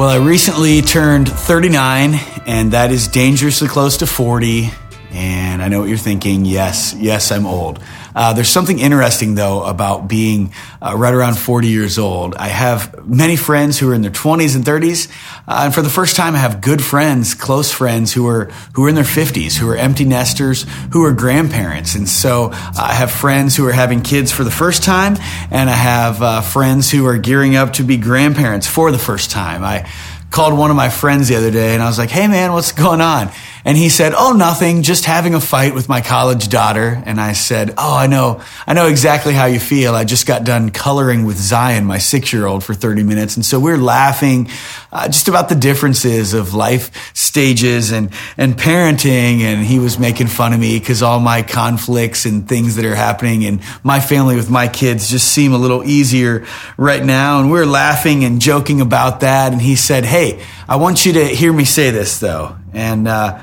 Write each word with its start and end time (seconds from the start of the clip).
Well, 0.00 0.08
I 0.08 0.16
recently 0.16 0.80
turned 0.80 1.28
39, 1.28 2.14
and 2.46 2.72
that 2.72 2.90
is 2.90 3.06
dangerously 3.06 3.68
close 3.68 3.98
to 3.98 4.06
40. 4.06 4.70
And 5.10 5.60
I 5.60 5.68
know 5.68 5.80
what 5.80 5.90
you're 5.90 5.98
thinking. 5.98 6.46
Yes, 6.46 6.94
yes, 6.94 7.30
I'm 7.30 7.44
old. 7.44 7.80
Uh, 8.14 8.32
there's 8.32 8.48
something 8.48 8.78
interesting 8.78 9.34
though 9.34 9.64
about 9.64 10.08
being 10.08 10.52
uh, 10.82 10.94
right 10.96 11.14
around 11.14 11.38
40 11.38 11.68
years 11.68 11.98
old. 11.98 12.34
I 12.34 12.48
have 12.48 13.06
many 13.06 13.36
friends 13.36 13.78
who 13.78 13.90
are 13.90 13.94
in 13.94 14.02
their 14.02 14.10
20s 14.10 14.56
and 14.56 14.64
30s, 14.64 15.10
uh, 15.46 15.62
and 15.64 15.74
for 15.74 15.82
the 15.82 15.90
first 15.90 16.16
time, 16.16 16.34
I 16.34 16.38
have 16.38 16.60
good 16.60 16.82
friends, 16.82 17.34
close 17.34 17.72
friends 17.72 18.12
who 18.12 18.26
are 18.28 18.46
who 18.74 18.86
are 18.86 18.88
in 18.88 18.94
their 18.94 19.04
50s, 19.04 19.56
who 19.56 19.68
are 19.70 19.76
empty 19.76 20.04
nesters, 20.04 20.66
who 20.92 21.04
are 21.04 21.12
grandparents. 21.12 21.94
And 21.94 22.08
so 22.08 22.50
uh, 22.52 22.72
I 22.76 22.94
have 22.94 23.10
friends 23.10 23.56
who 23.56 23.66
are 23.66 23.72
having 23.72 24.02
kids 24.02 24.32
for 24.32 24.44
the 24.44 24.50
first 24.50 24.82
time, 24.82 25.16
and 25.50 25.70
I 25.70 25.74
have 25.74 26.22
uh, 26.22 26.40
friends 26.40 26.90
who 26.90 27.06
are 27.06 27.18
gearing 27.18 27.56
up 27.56 27.74
to 27.74 27.84
be 27.84 27.96
grandparents 27.96 28.66
for 28.66 28.90
the 28.90 28.98
first 28.98 29.30
time. 29.30 29.64
I 29.64 29.90
called 30.30 30.56
one 30.56 30.70
of 30.70 30.76
my 30.76 30.88
friends 30.88 31.28
the 31.28 31.36
other 31.36 31.50
day 31.50 31.74
and 31.74 31.82
I 31.82 31.86
was 31.86 31.98
like, 31.98 32.10
Hey 32.10 32.28
man, 32.28 32.52
what's 32.52 32.72
going 32.72 33.00
on? 33.00 33.30
And 33.64 33.76
he 33.76 33.90
said, 33.90 34.14
Oh, 34.16 34.32
nothing, 34.32 34.82
just 34.82 35.04
having 35.04 35.34
a 35.34 35.40
fight 35.40 35.74
with 35.74 35.88
my 35.88 36.00
college 36.00 36.48
daughter. 36.48 37.02
And 37.04 37.20
I 37.20 37.34
said, 37.34 37.74
Oh, 37.76 37.96
I 37.96 38.06
know, 38.06 38.42
I 38.66 38.72
know 38.72 38.86
exactly 38.86 39.34
how 39.34 39.46
you 39.46 39.60
feel. 39.60 39.94
I 39.94 40.04
just 40.04 40.26
got 40.26 40.44
done 40.44 40.70
coloring 40.70 41.26
with 41.26 41.36
Zion, 41.36 41.84
my 41.84 41.98
six 41.98 42.32
year 42.32 42.46
old, 42.46 42.64
for 42.64 42.72
30 42.72 43.02
minutes. 43.02 43.36
And 43.36 43.44
so 43.44 43.60
we're 43.60 43.76
laughing 43.76 44.48
uh, 44.92 45.08
just 45.08 45.28
about 45.28 45.50
the 45.50 45.54
differences 45.54 46.32
of 46.32 46.54
life 46.54 47.14
stages 47.14 47.90
and, 47.92 48.10
and 48.38 48.54
parenting. 48.54 49.40
And 49.40 49.64
he 49.64 49.78
was 49.78 49.98
making 49.98 50.28
fun 50.28 50.54
of 50.54 50.60
me 50.60 50.78
because 50.78 51.02
all 51.02 51.20
my 51.20 51.42
conflicts 51.42 52.24
and 52.24 52.48
things 52.48 52.76
that 52.76 52.86
are 52.86 52.94
happening 52.94 53.42
in 53.42 53.60
my 53.82 54.00
family 54.00 54.36
with 54.36 54.48
my 54.48 54.68
kids 54.68 55.10
just 55.10 55.28
seem 55.28 55.52
a 55.52 55.58
little 55.58 55.84
easier 55.84 56.46
right 56.78 57.04
now. 57.04 57.40
And 57.40 57.50
we're 57.50 57.66
laughing 57.66 58.24
and 58.24 58.40
joking 58.40 58.80
about 58.80 59.20
that. 59.20 59.52
And 59.52 59.60
he 59.60 59.76
said, 59.76 60.06
Hey, 60.06 60.42
I 60.66 60.76
want 60.76 61.04
you 61.04 61.12
to 61.14 61.24
hear 61.26 61.52
me 61.52 61.66
say 61.66 61.90
this 61.90 62.20
though. 62.20 62.56
And, 62.72 63.06
uh, 63.06 63.42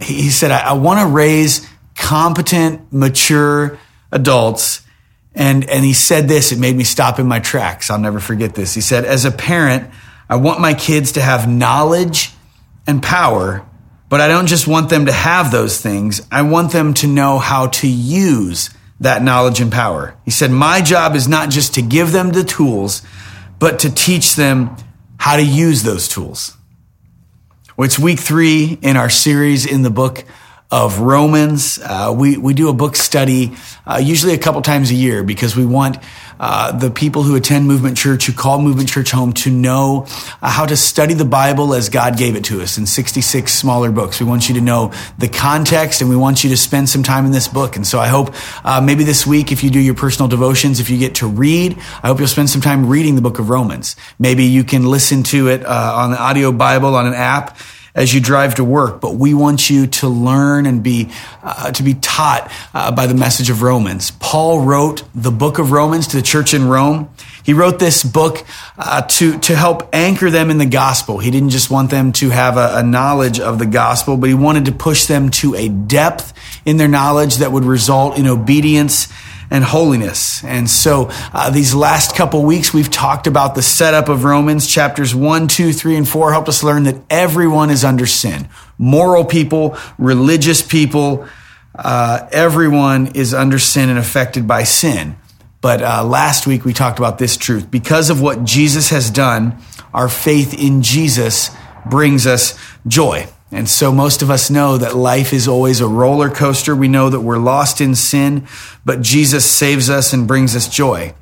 he 0.00 0.30
said, 0.30 0.50
I, 0.50 0.70
I 0.70 0.72
want 0.74 1.00
to 1.00 1.06
raise 1.06 1.68
competent, 1.94 2.92
mature 2.92 3.78
adults. 4.12 4.82
And, 5.34 5.68
and 5.68 5.84
he 5.84 5.92
said 5.92 6.28
this, 6.28 6.52
it 6.52 6.58
made 6.58 6.76
me 6.76 6.84
stop 6.84 7.18
in 7.18 7.26
my 7.26 7.38
tracks. 7.38 7.90
I'll 7.90 7.98
never 7.98 8.20
forget 8.20 8.54
this. 8.54 8.74
He 8.74 8.80
said, 8.80 9.04
as 9.04 9.24
a 9.24 9.30
parent, 9.30 9.90
I 10.28 10.36
want 10.36 10.60
my 10.60 10.74
kids 10.74 11.12
to 11.12 11.20
have 11.20 11.48
knowledge 11.48 12.32
and 12.86 13.02
power, 13.02 13.64
but 14.08 14.20
I 14.20 14.28
don't 14.28 14.46
just 14.46 14.66
want 14.66 14.90
them 14.90 15.06
to 15.06 15.12
have 15.12 15.50
those 15.52 15.80
things. 15.80 16.26
I 16.30 16.42
want 16.42 16.72
them 16.72 16.94
to 16.94 17.06
know 17.06 17.38
how 17.38 17.68
to 17.68 17.88
use 17.88 18.70
that 19.00 19.22
knowledge 19.22 19.60
and 19.60 19.70
power. 19.70 20.16
He 20.24 20.30
said, 20.30 20.50
my 20.50 20.80
job 20.80 21.14
is 21.14 21.28
not 21.28 21.50
just 21.50 21.74
to 21.74 21.82
give 21.82 22.10
them 22.10 22.30
the 22.30 22.42
tools, 22.42 23.02
but 23.58 23.78
to 23.80 23.94
teach 23.94 24.34
them 24.34 24.76
how 25.18 25.36
to 25.36 25.44
use 25.44 25.82
those 25.82 26.08
tools. 26.08 26.56
Well, 27.78 27.84
it's 27.84 27.96
week 27.96 28.18
three 28.18 28.76
in 28.82 28.96
our 28.96 29.08
series 29.08 29.64
in 29.64 29.82
the 29.82 29.90
book 29.90 30.24
of 30.70 31.00
Romans. 31.00 31.78
Uh, 31.82 32.14
we, 32.16 32.36
we 32.36 32.52
do 32.52 32.68
a 32.68 32.74
book 32.74 32.94
study 32.94 33.52
uh, 33.86 33.96
usually 33.96 34.34
a 34.34 34.38
couple 34.38 34.60
times 34.60 34.90
a 34.90 34.94
year 34.94 35.22
because 35.22 35.56
we 35.56 35.64
want 35.64 35.96
uh, 36.38 36.72
the 36.72 36.90
people 36.90 37.22
who 37.22 37.34
attend 37.36 37.66
Movement 37.66 37.96
Church, 37.96 38.26
who 38.26 38.32
call 38.34 38.60
Movement 38.60 38.88
Church 38.88 39.10
home, 39.10 39.32
to 39.32 39.50
know 39.50 40.06
uh, 40.42 40.50
how 40.50 40.66
to 40.66 40.76
study 40.76 41.14
the 41.14 41.24
Bible 41.24 41.72
as 41.72 41.88
God 41.88 42.18
gave 42.18 42.36
it 42.36 42.44
to 42.44 42.60
us 42.60 42.76
in 42.76 42.84
66 42.84 43.52
smaller 43.52 43.90
books. 43.90 44.20
We 44.20 44.26
want 44.26 44.48
you 44.48 44.54
to 44.56 44.60
know 44.60 44.92
the 45.16 45.28
context 45.28 46.02
and 46.02 46.10
we 46.10 46.16
want 46.16 46.44
you 46.44 46.50
to 46.50 46.56
spend 46.56 46.88
some 46.88 47.02
time 47.02 47.24
in 47.24 47.32
this 47.32 47.48
book. 47.48 47.76
And 47.76 47.86
so 47.86 47.98
I 47.98 48.08
hope 48.08 48.34
uh, 48.62 48.80
maybe 48.80 49.04
this 49.04 49.26
week, 49.26 49.50
if 49.50 49.64
you 49.64 49.70
do 49.70 49.80
your 49.80 49.94
personal 49.94 50.28
devotions, 50.28 50.80
if 50.80 50.90
you 50.90 50.98
get 50.98 51.16
to 51.16 51.26
read, 51.26 51.78
I 52.02 52.08
hope 52.08 52.18
you'll 52.18 52.28
spend 52.28 52.50
some 52.50 52.60
time 52.60 52.86
reading 52.86 53.14
the 53.14 53.22
book 53.22 53.38
of 53.38 53.48
Romans. 53.48 53.96
Maybe 54.18 54.44
you 54.44 54.64
can 54.64 54.84
listen 54.84 55.22
to 55.24 55.48
it 55.48 55.64
uh, 55.64 55.92
on 55.96 56.10
the 56.10 56.20
audio 56.20 56.52
Bible 56.52 56.94
on 56.94 57.06
an 57.06 57.14
app 57.14 57.56
as 57.98 58.14
you 58.14 58.20
drive 58.20 58.54
to 58.54 58.64
work, 58.64 59.00
but 59.00 59.16
we 59.16 59.34
want 59.34 59.68
you 59.68 59.88
to 59.88 60.08
learn 60.08 60.66
and 60.66 60.84
be 60.84 61.10
uh, 61.42 61.72
to 61.72 61.82
be 61.82 61.94
taught 61.94 62.50
uh, 62.72 62.92
by 62.92 63.06
the 63.06 63.14
message 63.14 63.50
of 63.50 63.60
Romans. 63.60 64.12
Paul 64.12 64.60
wrote 64.60 65.02
the 65.16 65.32
book 65.32 65.58
of 65.58 65.72
Romans 65.72 66.06
to 66.08 66.16
the 66.16 66.22
church 66.22 66.54
in 66.54 66.68
Rome. 66.68 67.10
He 67.42 67.54
wrote 67.54 67.80
this 67.80 68.04
book 68.04 68.46
uh, 68.78 69.02
to 69.02 69.38
to 69.40 69.56
help 69.56 69.88
anchor 69.92 70.30
them 70.30 70.48
in 70.50 70.58
the 70.58 70.66
gospel. 70.66 71.18
He 71.18 71.32
didn't 71.32 71.50
just 71.50 71.72
want 71.72 71.90
them 71.90 72.12
to 72.12 72.30
have 72.30 72.56
a, 72.56 72.76
a 72.76 72.82
knowledge 72.84 73.40
of 73.40 73.58
the 73.58 73.66
gospel, 73.66 74.16
but 74.16 74.28
he 74.28 74.34
wanted 74.34 74.66
to 74.66 74.72
push 74.72 75.06
them 75.06 75.30
to 75.30 75.56
a 75.56 75.68
depth 75.68 76.32
in 76.64 76.76
their 76.76 76.88
knowledge 76.88 77.38
that 77.38 77.50
would 77.50 77.64
result 77.64 78.16
in 78.16 78.28
obedience 78.28 79.08
and 79.50 79.64
holiness. 79.64 80.44
And 80.44 80.68
so 80.68 81.08
uh, 81.32 81.50
these 81.50 81.74
last 81.74 82.14
couple 82.14 82.44
weeks, 82.44 82.72
we've 82.72 82.90
talked 82.90 83.26
about 83.26 83.54
the 83.54 83.62
setup 83.62 84.08
of 84.08 84.24
Romans 84.24 84.66
chapters 84.66 85.14
one, 85.14 85.48
two, 85.48 85.72
three, 85.72 85.96
and 85.96 86.08
four 86.08 86.32
helped 86.32 86.48
us 86.48 86.62
learn 86.62 86.84
that 86.84 87.00
everyone 87.08 87.70
is 87.70 87.84
under 87.84 88.06
sin. 88.06 88.48
Moral 88.78 89.24
people, 89.24 89.76
religious 89.98 90.62
people, 90.62 91.26
uh, 91.74 92.28
everyone 92.32 93.08
is 93.14 93.32
under 93.32 93.58
sin 93.58 93.88
and 93.88 93.98
affected 93.98 94.46
by 94.46 94.64
sin. 94.64 95.16
But 95.60 95.82
uh, 95.82 96.04
last 96.04 96.46
week 96.46 96.64
we 96.64 96.72
talked 96.72 96.98
about 96.98 97.18
this 97.18 97.36
truth. 97.36 97.70
Because 97.70 98.10
of 98.10 98.20
what 98.20 98.44
Jesus 98.44 98.90
has 98.90 99.10
done, 99.10 99.56
our 99.92 100.08
faith 100.08 100.54
in 100.54 100.82
Jesus 100.82 101.50
brings 101.88 102.26
us 102.26 102.58
joy. 102.86 103.26
And 103.50 103.68
so 103.68 103.92
most 103.92 104.20
of 104.20 104.30
us 104.30 104.50
know 104.50 104.76
that 104.76 104.94
life 104.94 105.32
is 105.32 105.48
always 105.48 105.80
a 105.80 105.88
roller 105.88 106.28
coaster. 106.28 106.76
We 106.76 106.88
know 106.88 107.08
that 107.08 107.20
we're 107.20 107.38
lost 107.38 107.80
in 107.80 107.94
sin, 107.94 108.46
but 108.84 109.00
Jesus 109.00 109.50
saves 109.50 109.88
us 109.88 110.12
and 110.12 110.28
brings 110.28 110.54
us 110.54 110.68
joy. 110.68 111.14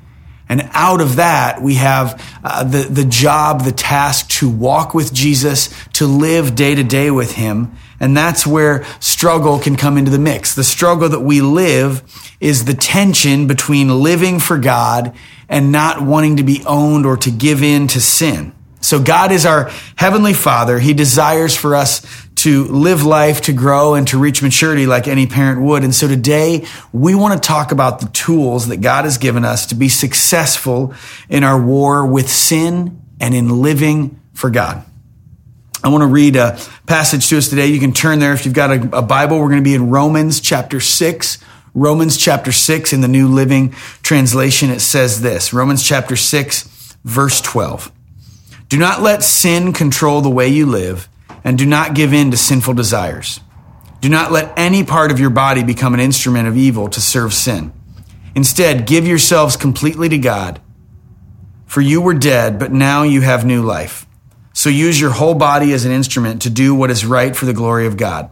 And 0.49 0.69
out 0.73 1.01
of 1.01 1.17
that, 1.17 1.61
we 1.61 1.75
have 1.75 2.21
uh, 2.43 2.63
the, 2.63 2.83
the 2.83 3.03
job, 3.05 3.63
the 3.63 3.71
task 3.71 4.29
to 4.29 4.49
walk 4.49 4.93
with 4.93 5.13
Jesus, 5.13 5.69
to 5.93 6.07
live 6.07 6.55
day 6.55 6.75
to 6.75 6.83
day 6.83 7.11
with 7.11 7.33
him. 7.33 7.73
And 7.99 8.15
that's 8.15 8.47
where 8.47 8.85
struggle 8.99 9.59
can 9.59 9.75
come 9.75 9.97
into 9.97 10.11
the 10.11 10.19
mix. 10.19 10.55
The 10.55 10.63
struggle 10.63 11.09
that 11.09 11.19
we 11.19 11.41
live 11.41 12.03
is 12.39 12.65
the 12.65 12.73
tension 12.73 13.47
between 13.47 14.01
living 14.01 14.39
for 14.39 14.57
God 14.57 15.15
and 15.49 15.71
not 15.71 16.01
wanting 16.01 16.37
to 16.37 16.43
be 16.43 16.63
owned 16.65 17.05
or 17.05 17.17
to 17.17 17.31
give 17.31 17.63
in 17.63 17.87
to 17.87 17.99
sin. 17.99 18.53
So 18.87 19.01
God 19.01 19.33
is 19.33 19.45
our 19.45 19.69
heavenly 19.97 20.33
father. 20.33 20.79
He 20.79 20.93
desires 20.93 21.53
for 21.53 21.75
us 21.75 22.01
to 22.35 22.63
live 22.63 23.03
life, 23.03 23.41
to 23.41 23.51
grow, 23.51 23.95
and 23.95 24.07
to 24.07 24.17
reach 24.17 24.41
maturity 24.41 24.85
like 24.85 25.09
any 25.09 25.27
parent 25.27 25.59
would. 25.61 25.83
And 25.83 25.93
so 25.93 26.07
today 26.07 26.65
we 26.93 27.13
want 27.13 27.33
to 27.33 27.45
talk 27.45 27.73
about 27.73 27.99
the 27.99 28.07
tools 28.07 28.69
that 28.69 28.77
God 28.77 29.03
has 29.03 29.17
given 29.17 29.43
us 29.43 29.65
to 29.65 29.75
be 29.75 29.89
successful 29.89 30.93
in 31.27 31.43
our 31.43 31.61
war 31.61 32.05
with 32.05 32.29
sin 32.29 33.01
and 33.19 33.35
in 33.35 33.61
living 33.61 34.21
for 34.31 34.49
God. 34.49 34.85
I 35.83 35.89
want 35.89 36.03
to 36.03 36.07
read 36.07 36.37
a 36.37 36.57
passage 36.85 37.27
to 37.27 37.37
us 37.39 37.49
today. 37.49 37.67
You 37.67 37.81
can 37.81 37.91
turn 37.91 38.19
there 38.19 38.31
if 38.31 38.45
you've 38.45 38.55
got 38.55 38.71
a, 38.71 38.99
a 38.99 39.01
Bible. 39.01 39.37
We're 39.37 39.49
going 39.49 39.63
to 39.63 39.69
be 39.69 39.75
in 39.75 39.89
Romans 39.89 40.39
chapter 40.39 40.79
6. 40.79 41.39
Romans 41.73 42.15
chapter 42.15 42.53
6 42.53 42.93
in 42.93 43.01
the 43.01 43.09
New 43.09 43.27
Living 43.27 43.71
Translation. 44.01 44.69
It 44.69 44.79
says 44.79 45.19
this 45.19 45.51
Romans 45.51 45.83
chapter 45.83 46.15
6, 46.15 46.95
verse 47.03 47.41
12. 47.41 47.91
Do 48.69 48.77
not 48.77 49.01
let 49.01 49.23
sin 49.23 49.71
control 49.71 50.21
the 50.21 50.29
way 50.29 50.47
you 50.47 50.65
live, 50.65 51.07
and 51.43 51.57
do 51.57 51.65
not 51.65 51.95
give 51.95 52.13
in 52.13 52.31
to 52.31 52.37
sinful 52.37 52.73
desires. 52.73 53.39
Do 54.01 54.09
not 54.09 54.31
let 54.31 54.53
any 54.57 54.83
part 54.83 55.09
of 55.09 55.19
your 55.19 55.29
body 55.29 55.63
become 55.63 55.93
an 55.93 55.99
instrument 55.99 56.47
of 56.47 56.57
evil 56.57 56.87
to 56.89 57.01
serve 57.01 57.33
sin. 57.33 57.71
Instead, 58.35 58.85
give 58.85 59.07
yourselves 59.07 59.55
completely 59.55 60.09
to 60.09 60.17
God. 60.17 60.61
For 61.65 61.81
you 61.81 62.01
were 62.01 62.13
dead, 62.13 62.59
but 62.59 62.71
now 62.71 63.03
you 63.03 63.21
have 63.21 63.45
new 63.45 63.63
life. 63.63 64.05
So 64.53 64.69
use 64.69 64.99
your 64.99 65.11
whole 65.11 65.33
body 65.33 65.71
as 65.73 65.85
an 65.85 65.91
instrument 65.91 66.41
to 66.41 66.49
do 66.49 66.75
what 66.75 66.91
is 66.91 67.05
right 67.05 67.35
for 67.35 67.45
the 67.45 67.53
glory 67.53 67.87
of 67.87 67.97
God. 67.97 68.29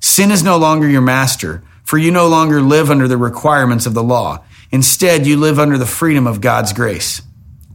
Sin 0.00 0.30
is 0.30 0.42
no 0.42 0.56
longer 0.56 0.88
your 0.88 1.00
master, 1.00 1.62
for 1.84 1.98
you 1.98 2.10
no 2.10 2.28
longer 2.28 2.60
live 2.60 2.90
under 2.90 3.06
the 3.06 3.16
requirements 3.16 3.86
of 3.86 3.94
the 3.94 4.02
law. 4.02 4.42
Instead, 4.70 5.26
you 5.26 5.36
live 5.36 5.58
under 5.58 5.78
the 5.78 5.86
freedom 5.86 6.26
of 6.26 6.40
God's 6.40 6.72
grace. 6.72 7.22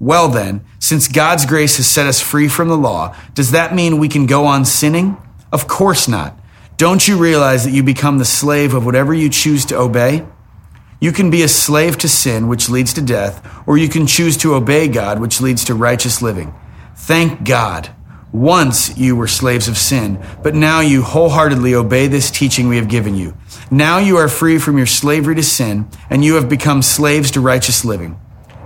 Well, 0.01 0.30
then, 0.30 0.65
since 0.80 1.07
God's 1.07 1.45
grace 1.45 1.77
has 1.77 1.86
set 1.86 2.07
us 2.07 2.19
free 2.19 2.48
from 2.48 2.69
the 2.69 2.75
law, 2.75 3.15
does 3.36 3.51
that 3.51 3.75
mean 3.75 4.00
we 4.00 4.07
can 4.07 4.25
go 4.25 4.45
on 4.45 4.65
sinning? 4.65 5.15
Of 5.51 5.68
course 5.68 6.07
not. 6.07 6.39
Don't 6.75 7.07
you 7.07 7.18
realize 7.18 7.65
that 7.65 7.71
you 7.71 7.83
become 7.83 8.18
the 8.18 8.25
slave 8.25 8.74
of 8.74 8.83
whatever 8.83 9.13
you 9.13 9.30
choose 9.30 9.63
to 9.65 9.77
obey? 9.77 10.25
You 11.00 11.12
can 11.12 11.30
be 11.30 11.44
a 11.44 11.48
slave 11.48 12.00
to 12.00 12.09
sin, 12.09 12.48
which 12.48 12.68
leads 12.68 12.94
to 12.94 13.01
death, 13.03 13.48
or 13.68 13.77
you 13.77 13.88
can 13.88 14.07
choose 14.07 14.38
to 14.38 14.56
obey 14.56 14.88
God, 14.88 15.19
which 15.19 15.39
leads 15.39 15.65
to 15.65 15.75
righteous 15.75 16.19
living. 16.19 16.51
Thank 16.95 17.44
God. 17.44 17.94
Once 18.31 18.97
you 18.97 19.15
were 19.15 19.27
slaves 19.27 19.68
of 19.68 19.77
sin, 19.77 20.19
but 20.42 20.56
now 20.56 20.80
you 20.80 21.04
wholeheartedly 21.04 21.75
obey 21.75 22.07
this 22.07 22.31
teaching 22.31 22.69
we 22.69 22.77
have 22.77 22.88
given 22.88 23.13
you. 23.13 23.36
Now 23.69 24.00
you 24.00 24.18
are 24.18 24.30
free 24.30 24.57
from 24.57 24.77
your 24.77 24.88
slavery 24.88 25.36
to 25.36 25.44
sin, 25.44 25.88
and 26.09 26.24
you 26.25 26.36
have 26.36 26.50
become 26.50 26.81
slaves 26.81 27.30
to 27.31 27.42
righteous 27.42 27.83
living. 27.83 28.20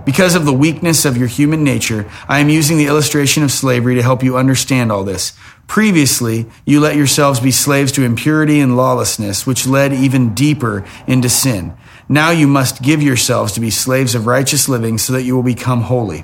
Because 0.06 0.36
of 0.36 0.44
the 0.44 0.52
weakness 0.52 1.04
of 1.04 1.16
your 1.16 1.26
human 1.26 1.64
nature, 1.64 2.08
I 2.28 2.38
am 2.38 2.48
using 2.48 2.78
the 2.78 2.86
illustration 2.86 3.42
of 3.42 3.50
slavery 3.50 3.96
to 3.96 4.02
help 4.02 4.22
you 4.22 4.36
understand 4.36 4.92
all 4.92 5.02
this. 5.02 5.32
Previously, 5.66 6.46
you 6.64 6.78
let 6.78 6.94
yourselves 6.94 7.40
be 7.40 7.50
slaves 7.50 7.90
to 7.92 8.04
impurity 8.04 8.60
and 8.60 8.76
lawlessness, 8.76 9.48
which 9.48 9.66
led 9.66 9.92
even 9.92 10.32
deeper 10.32 10.84
into 11.08 11.28
sin. 11.28 11.76
Now 12.08 12.30
you 12.30 12.46
must 12.46 12.82
give 12.82 13.02
yourselves 13.02 13.52
to 13.54 13.60
be 13.60 13.68
slaves 13.68 14.14
of 14.14 14.28
righteous 14.28 14.68
living 14.68 14.96
so 14.96 15.12
that 15.12 15.24
you 15.24 15.34
will 15.34 15.42
become 15.42 15.82
holy. 15.82 16.20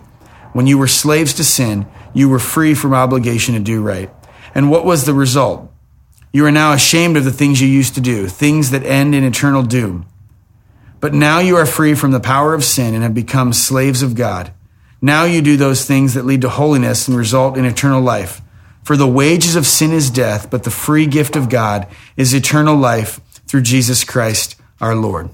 When 0.53 0.69
you 0.69 0.79
were 0.79 0.87
slaves 0.87 1.35
to 1.35 1.45
sin, 1.45 1.87
you 2.15 2.29
were 2.29 2.39
free 2.39 2.75
from 2.75 2.95
obligation 2.95 3.55
to 3.55 3.61
do 3.61 3.83
right. 3.83 4.11
And 4.55 4.71
what 4.71 4.85
was 4.85 5.07
the 5.07 5.15
result? 5.15 5.73
You 6.33 6.47
are 6.47 6.53
now 6.53 6.73
ashamed 6.73 7.17
of 7.17 7.25
the 7.25 7.33
things 7.33 7.61
you 7.61 7.67
used 7.67 7.97
to 7.97 8.01
do, 8.01 8.29
things 8.29 8.71
that 8.71 8.87
end 8.87 9.13
in 9.13 9.25
eternal 9.25 9.65
doom. 9.65 10.07
But 11.03 11.13
now 11.13 11.41
you 11.41 11.57
are 11.57 11.67
free 11.67 11.97
from 11.97 12.13
the 12.13 12.21
power 12.21 12.55
of 12.55 12.63
sin 12.63 12.95
and 12.95 13.03
have 13.03 13.13
become 13.13 13.53
slaves 13.53 14.05
of 14.05 14.15
God. 14.15 14.53
Now 15.01 15.25
you 15.25 15.43
do 15.43 15.57
those 15.57 15.85
things 15.85 16.15
that 16.15 16.25
lead 16.25 16.43
to 16.43 16.49
holiness 16.49 17.09
and 17.09 17.17
result 17.17 17.59
in 17.59 17.65
eternal 17.65 18.01
life. 18.01 18.41
For 18.85 18.97
the 18.97 19.09
wages 19.09 19.57
of 19.57 19.67
sin 19.67 19.91
is 19.91 20.11
death, 20.11 20.49
but 20.49 20.63
the 20.63 20.71
free 20.71 21.07
gift 21.07 21.35
of 21.35 21.49
God 21.49 21.89
is 22.17 22.33
eternal 22.33 22.77
life 22.77 23.21
through 23.49 23.63
Jesus 23.63 24.05
Christ 24.05 24.55
our 24.81 24.95
Lord. 24.95 25.31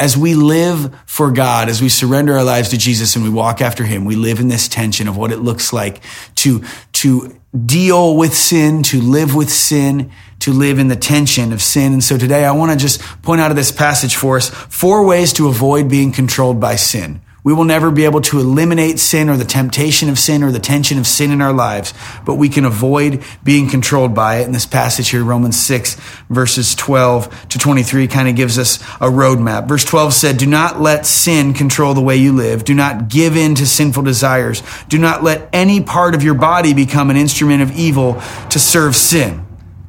As 0.00 0.16
we 0.16 0.34
live 0.34 0.92
for 1.06 1.30
God, 1.30 1.68
as 1.68 1.80
we 1.80 1.88
surrender 1.88 2.32
our 2.32 2.42
lives 2.42 2.70
to 2.70 2.76
Jesus 2.76 3.14
and 3.14 3.24
we 3.24 3.30
walk 3.30 3.60
after 3.60 3.84
Him, 3.84 4.04
we 4.04 4.16
live 4.16 4.40
in 4.40 4.48
this 4.48 4.66
tension 4.66 5.06
of 5.06 5.16
what 5.16 5.30
it 5.30 5.38
looks 5.38 5.72
like 5.72 6.00
to, 6.36 6.64
to 6.94 7.40
deal 7.64 8.16
with 8.16 8.34
sin, 8.34 8.82
to 8.84 9.00
live 9.00 9.32
with 9.36 9.48
sin, 9.48 10.10
to 10.44 10.52
live 10.52 10.78
in 10.78 10.88
the 10.88 10.96
tension 10.96 11.54
of 11.54 11.62
sin. 11.62 11.94
And 11.94 12.04
so 12.04 12.18
today 12.18 12.44
I 12.44 12.52
want 12.52 12.70
to 12.70 12.76
just 12.76 13.00
point 13.22 13.40
out 13.40 13.50
of 13.50 13.56
this 13.56 13.72
passage 13.72 14.14
for 14.14 14.36
us 14.36 14.50
four 14.50 15.06
ways 15.06 15.32
to 15.34 15.48
avoid 15.48 15.88
being 15.88 16.12
controlled 16.12 16.60
by 16.60 16.76
sin. 16.76 17.22
We 17.44 17.52
will 17.52 17.64
never 17.64 17.90
be 17.90 18.04
able 18.06 18.20
to 18.22 18.40
eliminate 18.40 18.98
sin 18.98 19.30
or 19.30 19.38
the 19.38 19.44
temptation 19.44 20.10
of 20.10 20.18
sin 20.18 20.42
or 20.42 20.50
the 20.50 20.58
tension 20.58 20.98
of 20.98 21.06
sin 21.06 21.30
in 21.30 21.40
our 21.40 21.52
lives, 21.52 21.92
but 22.26 22.34
we 22.34 22.50
can 22.50 22.64
avoid 22.64 23.22
being 23.42 23.68
controlled 23.70 24.14
by 24.14 24.36
it. 24.36 24.44
And 24.44 24.54
this 24.54 24.66
passage 24.66 25.10
here, 25.10 25.22
Romans 25.22 25.58
6 25.60 25.96
verses 26.30 26.74
12 26.74 27.48
to 27.48 27.58
23 27.58 28.08
kind 28.08 28.28
of 28.28 28.36
gives 28.36 28.58
us 28.58 28.82
a 29.00 29.08
roadmap. 29.08 29.66
Verse 29.66 29.84
12 29.84 30.12
said, 30.12 30.36
do 30.38 30.46
not 30.46 30.80
let 30.80 31.06
sin 31.06 31.54
control 31.54 31.92
the 31.94 32.00
way 32.00 32.16
you 32.16 32.32
live. 32.32 32.64
Do 32.64 32.74
not 32.74 33.08
give 33.08 33.36
in 33.36 33.54
to 33.56 33.66
sinful 33.66 34.02
desires. 34.02 34.62
Do 34.88 34.98
not 34.98 35.22
let 35.22 35.48
any 35.54 35.82
part 35.82 36.14
of 36.14 36.22
your 36.22 36.34
body 36.34 36.74
become 36.74 37.08
an 37.08 37.16
instrument 37.16 37.62
of 37.62 37.76
evil 37.76 38.20
to 38.50 38.58
serve 38.58 38.96
sin. 38.96 39.43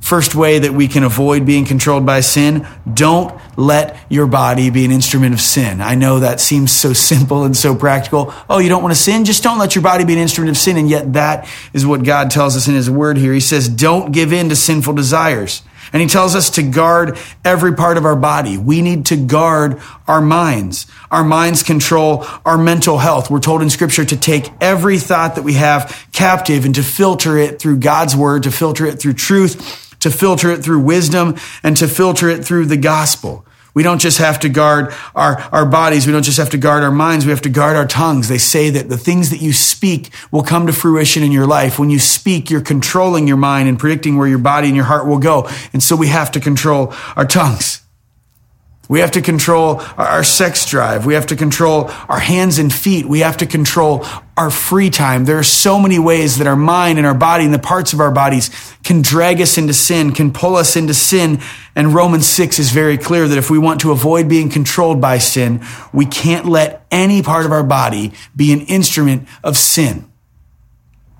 First 0.06 0.36
way 0.36 0.60
that 0.60 0.72
we 0.72 0.88
can 0.88 1.04
avoid 1.04 1.48
being 1.48 1.66
controlled 1.66 2.06
by 2.06 2.19
sin, 2.19 2.68
don't 2.94 3.36
let 3.57 3.98
your 4.07 4.28
body 4.28 4.69
be 4.69 4.86
an 4.86 4.92
instrument 4.92 5.34
of 5.34 5.42
sin. 5.42 5.81
I 5.81 5.96
know 5.96 6.19
that 6.19 6.40
seems 6.40 6.72
so 6.72 6.94
simple 7.12 7.44
and 7.44 7.57
so 7.57 7.75
practical. 7.75 8.31
Oh, 8.48 8.60
you 8.60 8.69
don't 8.69 8.84
want 8.84 8.94
to 8.94 9.02
sin? 9.02 9.25
Just 9.25 9.42
don't 9.42 9.57
let 9.57 9.74
your 9.74 9.81
body 9.81 10.06
be 10.06 10.13
an 10.13 10.19
instrument 10.19 10.52
of 10.52 10.57
sin. 10.57 10.78
And 10.78 10.88
yet 10.88 11.13
that 11.13 11.50
is 11.74 11.88
what 11.88 12.04
God 12.04 12.30
tells 12.30 12.56
us 12.56 12.68
in 12.68 12.75
his 12.75 12.88
word 12.88 13.18
here. 13.18 13.34
He 13.34 13.40
says, 13.40 13.68
don't 13.68 14.12
give 14.12 14.31
in 14.31 14.50
to 14.50 14.56
sinful 14.56 14.94
desires. 14.94 15.63
And 15.92 16.04
he 16.04 16.08
tells 16.08 16.36
us 16.36 16.51
to 16.51 16.62
guard 16.62 17.18
every 17.44 17.74
part 17.74 17.98
of 17.98 18.06
our 18.06 18.16
body. 18.16 18.60
We 18.60 18.84
need 18.84 19.08
to 19.08 19.16
guard 19.16 19.81
our 20.08 20.22
minds. 20.22 20.86
Our 21.10 21.24
minds 21.24 21.63
control 21.63 22.28
our 22.46 22.60
mental 22.60 23.00
health. 23.00 23.31
We're 23.31 23.40
told 23.40 23.63
in 23.63 23.72
scripture 23.72 24.06
to 24.06 24.18
take 24.18 24.51
every 24.62 25.00
thought 25.00 25.34
that 25.34 25.44
we 25.44 25.54
have 25.54 26.08
captive 26.12 26.63
and 26.63 26.75
to 26.75 26.84
filter 26.84 27.40
it 27.40 27.58
through 27.58 27.78
God's 27.78 28.16
word, 28.16 28.44
to 28.44 28.51
filter 28.51 28.86
it 28.86 29.00
through 29.00 29.13
truth 29.13 29.81
to 30.06 30.12
filter 30.12 30.52
it 30.52 30.63
through 30.63 30.81
wisdom 30.81 31.36
and 31.63 31.75
to 31.78 31.88
filter 31.88 32.30
it 32.30 32.46
through 32.46 32.68
the 32.68 32.78
gospel. 32.78 33.44
We 33.74 33.81
don't 33.81 34.00
just 34.00 34.19
have 34.19 34.40
to 34.42 34.50
guard 34.50 34.94
our, 35.16 35.42
our 35.52 35.66
bodies. 35.66 36.06
We 36.06 36.13
don't 36.13 36.22
just 36.22 36.38
have 36.38 36.52
to 36.52 36.60
guard 36.60 36.84
our 36.84 36.92
minds. 36.92 37.25
We 37.25 37.31
have 37.31 37.42
to 37.42 37.50
guard 37.50 37.75
our 37.75 37.88
tongues. 37.88 38.28
They 38.28 38.38
say 38.38 38.69
that 38.69 38.88
the 38.88 39.00
things 39.00 39.31
that 39.31 39.42
you 39.42 39.52
speak 39.52 40.12
will 40.31 40.44
come 40.44 40.68
to 40.68 40.74
fruition 40.74 41.24
in 41.24 41.31
your 41.31 41.48
life. 41.48 41.80
When 41.80 41.90
you 41.90 41.98
speak, 41.98 42.52
you're 42.52 42.62
controlling 42.62 43.28
your 43.28 43.36
mind 43.36 43.68
and 43.68 43.80
predicting 43.80 44.16
where 44.16 44.28
your 44.28 44.38
body 44.38 44.68
and 44.68 44.75
your 44.75 44.86
heart 44.86 45.07
will 45.07 45.18
go. 45.18 45.50
And 45.74 45.81
so 45.81 45.96
we 45.96 46.08
have 46.08 46.31
to 46.34 46.40
control 46.40 46.94
our 47.16 47.25
tongues. 47.25 47.81
We 48.88 49.00
have 49.00 49.12
to 49.12 49.22
control 49.22 49.81
our 49.98 50.24
sex 50.24 50.69
drive. 50.69 51.08
We 51.08 51.16
have 51.16 51.25
to 51.28 51.36
control 51.36 51.90
our 52.08 52.19
hands 52.19 52.60
and 52.60 52.72
feet. 52.72 53.08
We 53.08 53.22
have 53.22 53.38
to 53.38 53.48
control 53.48 54.06
our 54.38 54.50
free 54.50 54.90
time. 54.90 55.26
There 55.26 55.38
are 55.38 55.44
so 55.44 55.80
many 55.80 55.98
ways 55.98 56.38
that 56.38 56.48
our 56.48 56.56
mind 56.56 56.98
and 56.98 57.08
our 57.08 57.14
body 57.14 57.46
and 57.46 57.54
the 57.54 57.60
parts 57.60 57.94
of 57.94 58.02
our 58.02 58.12
bodies 58.12 58.50
can 58.84 59.02
drag 59.02 59.40
us 59.40 59.58
into 59.58 59.74
sin, 59.74 60.12
can 60.12 60.32
pull 60.34 60.56
us 60.56 60.76
into 60.76 60.94
sin. 60.94 61.40
And 61.76 61.94
Romans 61.94 62.26
6 62.28 62.60
is 62.60 62.72
very 62.72 62.98
clear 62.98 63.28
that 63.28 63.38
if 63.38 63.50
we 63.50 63.58
want 63.58 63.82
to 63.82 63.92
avoid 63.92 64.28
being 64.28 64.50
controlled 64.50 65.00
by 65.00 65.20
sin, 65.20 65.66
we 65.94 66.06
can't 66.06 66.46
let 66.46 66.86
any 66.92 67.22
part 67.22 67.46
of 67.46 67.52
our 67.52 67.64
body 67.64 68.14
be 68.36 68.52
an 68.52 68.62
instrument 68.62 69.28
of 69.44 69.56
sin. 69.56 70.10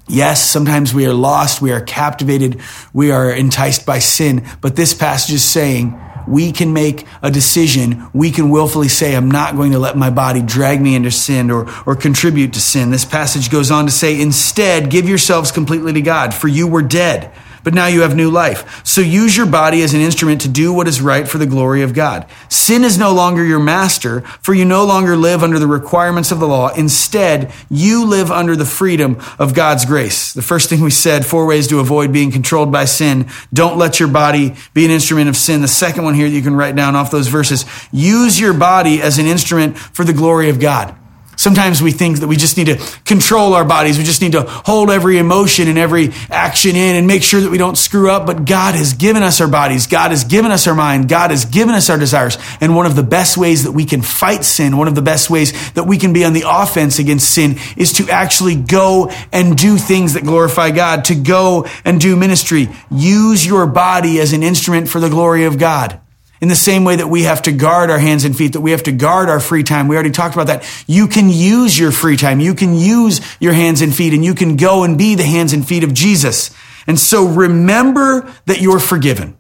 Yes, 0.08 0.44
sometimes 0.44 0.94
we 0.94 1.08
are 1.08 1.14
lost, 1.14 1.62
we 1.62 1.72
are 1.72 1.82
captivated, 1.82 2.62
we 2.94 3.12
are 3.12 3.32
enticed 3.32 3.86
by 3.86 4.00
sin, 4.00 4.46
but 4.62 4.76
this 4.76 4.94
passage 4.94 5.34
is 5.34 5.44
saying, 5.44 6.00
we 6.28 6.52
can 6.52 6.74
make 6.74 7.06
a 7.22 7.32
decision. 7.32 8.08
We 8.14 8.32
can 8.32 8.50
willfully 8.50 8.88
say, 8.88 9.16
I'm 9.16 9.30
not 9.30 9.56
going 9.56 9.72
to 9.72 9.80
let 9.80 9.98
my 9.98 10.10
body 10.10 10.42
drag 10.42 10.82
me 10.82 10.96
into 10.96 11.12
sin 11.12 11.52
or, 11.52 11.68
or 11.86 11.96
contribute 11.96 12.54
to 12.54 12.62
sin. 12.62 12.92
This 12.92 13.06
passage 13.06 13.50
goes 13.50 13.72
on 13.72 13.86
to 13.86 13.92
say, 13.92 14.22
instead, 14.22 14.90
give 14.90 15.08
yourselves 15.08 15.52
completely 15.52 15.94
to 15.94 16.02
God, 16.02 16.34
for 16.34 16.48
you 16.48 16.68
were 16.68 16.82
dead 16.82 17.32
but 17.66 17.74
now 17.74 17.88
you 17.88 18.02
have 18.02 18.16
new 18.16 18.30
life. 18.30 18.86
So 18.86 19.02
use 19.02 19.36
your 19.36 19.48
body 19.48 19.82
as 19.82 19.96
an 19.96 20.00
instrument 20.00 20.42
to 20.42 20.48
do 20.48 20.72
what 20.72 20.88
is 20.88 21.02
right 21.02 21.28
for 21.28 21.40
the 21.40 21.48
glory 21.48 21.82
of 21.82 21.96
God. 21.96 22.28
Sin 22.48 22.84
is 22.84 22.98
no 22.98 23.12
longer 23.12 23.44
your 23.44 23.60
master, 23.60 24.22
for 24.22 24.54
you 24.54 24.64
no 24.64 24.86
longer 24.86 25.18
live 25.18 25.42
under 25.44 25.58
the 25.58 25.66
requirements 25.66 26.32
of 26.32 26.40
the 26.40 26.48
law. 26.48 26.70
Instead, 26.76 27.52
you 27.68 28.06
live 28.06 28.30
under 28.30 28.56
the 28.56 28.66
freedom 28.66 29.20
of 29.40 29.56
God's 29.56 29.84
grace. 29.84 30.32
The 30.32 30.44
first 30.44 30.70
thing 30.70 30.82
we 30.82 30.92
said, 30.92 31.26
four 31.26 31.48
ways 31.48 31.68
to 31.70 31.80
avoid 31.80 32.14
being 32.14 32.32
controlled 32.32 32.72
by 32.72 32.86
sin. 32.86 33.28
Don't 33.52 33.80
let 33.80 34.00
your 34.00 34.10
body 34.10 34.56
be 34.76 34.86
an 34.86 34.92
instrument 34.92 35.28
of 35.28 35.36
sin. 35.36 35.64
The 35.64 35.68
second 35.68 36.04
one 36.04 36.14
here 36.14 36.30
that 36.30 36.36
you 36.36 36.44
can 36.44 36.56
write 36.56 36.76
down 36.76 36.96
off 36.96 37.10
those 37.10 37.28
verses, 37.28 37.66
use 37.92 38.40
your 38.40 38.54
body 38.54 39.02
as 39.02 39.18
an 39.18 39.26
instrument 39.26 39.76
for 39.76 40.06
the 40.06 40.14
glory 40.14 40.50
of 40.50 40.60
God. 40.60 40.96
Sometimes 41.36 41.82
we 41.82 41.92
think 41.92 42.20
that 42.20 42.28
we 42.28 42.36
just 42.36 42.58
need 42.58 42.68
to 42.68 42.78
control 43.06 43.54
our 43.54 43.66
bodies. 43.66 43.98
We 43.98 44.04
just 44.04 44.22
need 44.22 44.34
to 44.34 44.44
hold 44.44 44.90
every 44.90 45.18
emotion 45.18 45.68
and 45.68 45.78
every 45.78 46.12
action 46.30 46.76
in 46.76 46.96
and 46.96 47.08
make 47.08 47.24
sure 47.24 47.42
that 47.42 47.50
we 47.50 47.58
don't 47.58 47.78
screw 47.78 48.10
up. 48.10 48.26
But 48.26 48.46
God 48.46 48.76
has 48.76 48.94
given 48.94 49.24
us 49.24 49.42
our 49.42 49.48
bodies. 49.48 49.88
God 49.88 50.12
has 50.12 50.24
given 50.24 50.52
us 50.52 50.68
our 50.68 50.76
mind. 50.76 51.10
God 51.10 51.32
has 51.32 51.46
given 51.46 51.76
us 51.76 51.90
our 51.90 51.98
desires. 51.98 52.38
And 52.62 52.76
one 52.76 52.86
of 52.86 52.96
the 52.96 53.04
best 53.04 53.38
ways 53.38 53.64
that 53.64 53.72
we 53.72 53.86
can 53.86 54.02
fight 54.02 54.44
sin, 54.44 54.78
one 54.78 54.88
of 54.88 54.96
the 54.96 55.02
best 55.02 55.30
ways 55.30 55.72
that 55.74 55.86
we 55.86 55.98
can 55.98 56.14
be 56.14 56.24
on 56.26 56.34
the 56.34 56.44
offense 56.46 57.00
against 57.00 57.30
sin 57.30 57.58
is 57.78 57.94
to 57.94 58.10
actually 58.10 58.56
go 58.56 59.12
and 59.32 59.58
do 59.58 59.78
things 59.78 60.14
that 60.14 60.24
glorify 60.24 60.72
God, 60.72 61.06
to 61.06 61.16
go 61.16 61.68
and 61.84 62.00
do 62.00 62.16
ministry. 62.16 62.70
Use 62.92 63.46
your 63.46 63.66
body 63.68 64.20
as 64.20 64.34
an 64.34 64.44
instrument 64.44 64.90
for 64.90 65.00
the 65.00 65.10
glory 65.10 65.46
of 65.46 65.58
God. 65.58 66.00
In 66.42 66.50
the 66.50 66.56
same 66.56 66.84
way 66.84 66.98
that 66.98 67.08
we 67.08 67.24
have 67.24 67.44
to 67.44 67.52
guard 67.52 67.90
our 67.90 67.98
hands 67.98 68.26
and 68.26 68.36
feet, 68.36 68.54
that 68.54 68.62
we 68.62 68.72
have 68.72 68.84
to 68.84 68.92
guard 68.92 69.30
our 69.30 69.40
free 69.40 69.64
time. 69.64 69.88
We 69.88 69.96
already 69.96 70.12
talked 70.12 70.36
about 70.36 70.48
that. 70.48 70.70
You 70.86 71.08
can 71.08 71.30
use 71.30 71.80
your 71.80 71.92
free 71.92 72.18
time. 72.18 72.40
You 72.40 72.54
can 72.54 72.76
use 72.76 73.22
your 73.40 73.54
hands 73.54 73.82
and 73.82 73.96
feet 73.96 74.14
and 74.14 74.24
you 74.24 74.36
can 74.36 74.58
go 74.58 74.84
and 74.84 74.98
be 74.98 75.16
the 75.16 75.24
hands 75.24 75.54
and 75.54 75.66
feet 75.66 75.84
of 75.84 75.94
Jesus. 75.94 76.52
And 76.88 77.00
so 77.00 77.26
remember 77.26 78.32
that 78.46 78.60
you're 78.60 78.80
forgiven. 78.80 79.38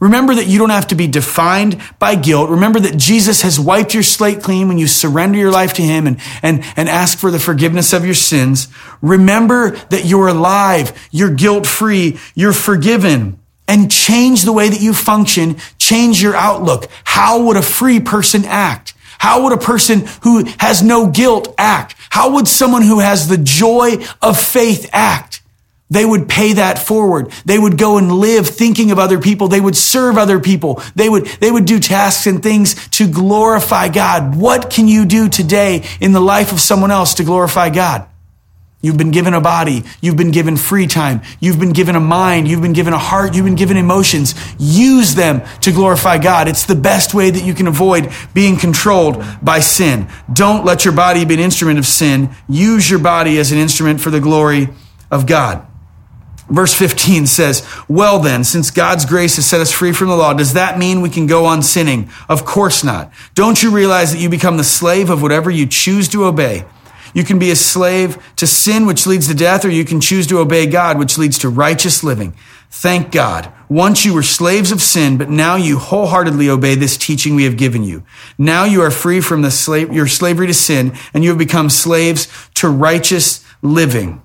Remember 0.00 0.36
that 0.36 0.46
you 0.46 0.58
don't 0.58 0.70
have 0.70 0.86
to 0.88 0.94
be 0.94 1.08
defined 1.08 1.80
by 1.98 2.14
guilt. 2.14 2.50
Remember 2.50 2.78
that 2.80 2.96
Jesus 2.96 3.42
has 3.42 3.58
wiped 3.58 3.94
your 3.94 4.04
slate 4.04 4.42
clean 4.42 4.68
when 4.68 4.78
you 4.78 4.86
surrender 4.86 5.38
your 5.38 5.50
life 5.50 5.74
to 5.74 5.82
Him 5.82 6.06
and, 6.06 6.20
and, 6.40 6.64
and 6.76 6.88
ask 6.88 7.18
for 7.18 7.32
the 7.32 7.40
forgiveness 7.40 7.92
of 7.92 8.04
your 8.04 8.14
sins. 8.14 8.68
Remember 9.02 9.70
that 9.70 10.04
you're 10.04 10.28
alive. 10.28 11.08
You're 11.10 11.34
guilt 11.34 11.66
free. 11.66 12.18
You're 12.34 12.52
forgiven 12.52 13.40
and 13.68 13.90
change 13.90 14.42
the 14.42 14.52
way 14.52 14.68
that 14.68 14.80
you 14.80 14.92
function, 14.92 15.58
change 15.78 16.20
your 16.20 16.34
outlook. 16.34 16.88
How 17.04 17.42
would 17.44 17.56
a 17.56 17.62
free 17.62 18.00
person 18.00 18.44
act? 18.44 18.94
How 19.18 19.44
would 19.44 19.52
a 19.52 19.58
person 19.58 20.06
who 20.22 20.44
has 20.58 20.82
no 20.82 21.08
guilt 21.08 21.54
act? 21.58 21.94
How 22.10 22.34
would 22.34 22.48
someone 22.48 22.82
who 22.82 22.98
has 22.98 23.28
the 23.28 23.38
joy 23.38 23.98
of 24.22 24.40
faith 24.40 24.88
act? 24.92 25.42
they 25.90 26.04
would 26.04 26.28
pay 26.28 26.54
that 26.54 26.78
forward. 26.78 27.32
They 27.44 27.58
would 27.58 27.78
go 27.78 27.96
and 27.96 28.12
live 28.12 28.46
thinking 28.46 28.90
of 28.90 28.98
other 28.98 29.18
people. 29.18 29.48
They 29.48 29.60
would 29.60 29.76
serve 29.76 30.18
other 30.18 30.38
people. 30.38 30.82
They 30.94 31.08
would, 31.08 31.26
they 31.26 31.50
would 31.50 31.64
do 31.64 31.80
tasks 31.80 32.26
and 32.26 32.42
things 32.42 32.88
to 32.90 33.10
glorify 33.10 33.88
God. 33.88 34.36
What 34.36 34.70
can 34.70 34.86
you 34.86 35.06
do 35.06 35.28
today 35.28 35.86
in 36.00 36.12
the 36.12 36.20
life 36.20 36.52
of 36.52 36.60
someone 36.60 36.90
else 36.90 37.14
to 37.14 37.24
glorify 37.24 37.70
God? 37.70 38.06
You've 38.80 38.96
been 38.96 39.10
given 39.10 39.34
a 39.34 39.40
body. 39.40 39.82
You've 40.00 40.16
been 40.16 40.30
given 40.30 40.56
free 40.56 40.86
time. 40.86 41.22
You've 41.40 41.58
been 41.58 41.72
given 41.72 41.96
a 41.96 42.00
mind. 42.00 42.46
You've 42.46 42.62
been 42.62 42.74
given 42.74 42.92
a 42.92 42.98
heart. 42.98 43.34
You've 43.34 43.44
been 43.44 43.56
given 43.56 43.76
emotions. 43.76 44.36
Use 44.56 45.16
them 45.16 45.42
to 45.62 45.72
glorify 45.72 46.18
God. 46.18 46.46
It's 46.46 46.64
the 46.64 46.76
best 46.76 47.12
way 47.12 47.30
that 47.30 47.44
you 47.44 47.54
can 47.54 47.66
avoid 47.66 48.12
being 48.34 48.56
controlled 48.56 49.24
by 49.42 49.58
sin. 49.58 50.08
Don't 50.32 50.64
let 50.64 50.84
your 50.84 50.94
body 50.94 51.24
be 51.24 51.34
an 51.34 51.40
instrument 51.40 51.80
of 51.80 51.86
sin. 51.86 52.30
Use 52.48 52.88
your 52.88 53.00
body 53.00 53.38
as 53.38 53.50
an 53.50 53.58
instrument 53.58 54.00
for 54.00 54.10
the 54.10 54.20
glory 54.20 54.68
of 55.10 55.26
God. 55.26 55.66
Verse 56.48 56.72
15 56.72 57.26
says, 57.26 57.68
Well 57.88 58.20
then, 58.20 58.44
since 58.44 58.70
God's 58.70 59.04
grace 59.04 59.36
has 59.36 59.46
set 59.46 59.60
us 59.60 59.72
free 59.72 59.92
from 59.92 60.08
the 60.08 60.16
law, 60.16 60.32
does 60.34 60.54
that 60.54 60.78
mean 60.78 61.00
we 61.00 61.10
can 61.10 61.26
go 61.26 61.46
on 61.46 61.62
sinning? 61.62 62.08
Of 62.28 62.44
course 62.44 62.84
not. 62.84 63.12
Don't 63.34 63.60
you 63.60 63.70
realize 63.70 64.12
that 64.12 64.20
you 64.20 64.28
become 64.28 64.56
the 64.56 64.64
slave 64.64 65.10
of 65.10 65.20
whatever 65.20 65.50
you 65.50 65.66
choose 65.66 66.08
to 66.10 66.24
obey? 66.24 66.64
You 67.14 67.24
can 67.24 67.38
be 67.38 67.50
a 67.50 67.56
slave 67.56 68.18
to 68.36 68.46
sin, 68.46 68.86
which 68.86 69.06
leads 69.06 69.28
to 69.28 69.34
death, 69.34 69.64
or 69.64 69.70
you 69.70 69.84
can 69.84 70.00
choose 70.00 70.26
to 70.28 70.38
obey 70.38 70.66
God, 70.66 70.98
which 70.98 71.18
leads 71.18 71.38
to 71.38 71.48
righteous 71.48 72.04
living. 72.04 72.34
Thank 72.70 73.12
God. 73.12 73.52
Once 73.68 74.04
you 74.04 74.14
were 74.14 74.22
slaves 74.22 74.72
of 74.72 74.80
sin, 74.80 75.18
but 75.18 75.30
now 75.30 75.56
you 75.56 75.78
wholeheartedly 75.78 76.48
obey 76.48 76.74
this 76.74 76.96
teaching 76.96 77.34
we 77.34 77.44
have 77.44 77.56
given 77.56 77.82
you. 77.82 78.02
Now 78.36 78.64
you 78.64 78.82
are 78.82 78.90
free 78.90 79.20
from 79.20 79.42
the 79.42 79.50
slave, 79.50 79.92
your 79.92 80.06
slavery 80.06 80.46
to 80.46 80.54
sin, 80.54 80.96
and 81.12 81.24
you 81.24 81.30
have 81.30 81.38
become 81.38 81.70
slaves 81.70 82.28
to 82.54 82.68
righteous 82.68 83.44
living. 83.62 84.22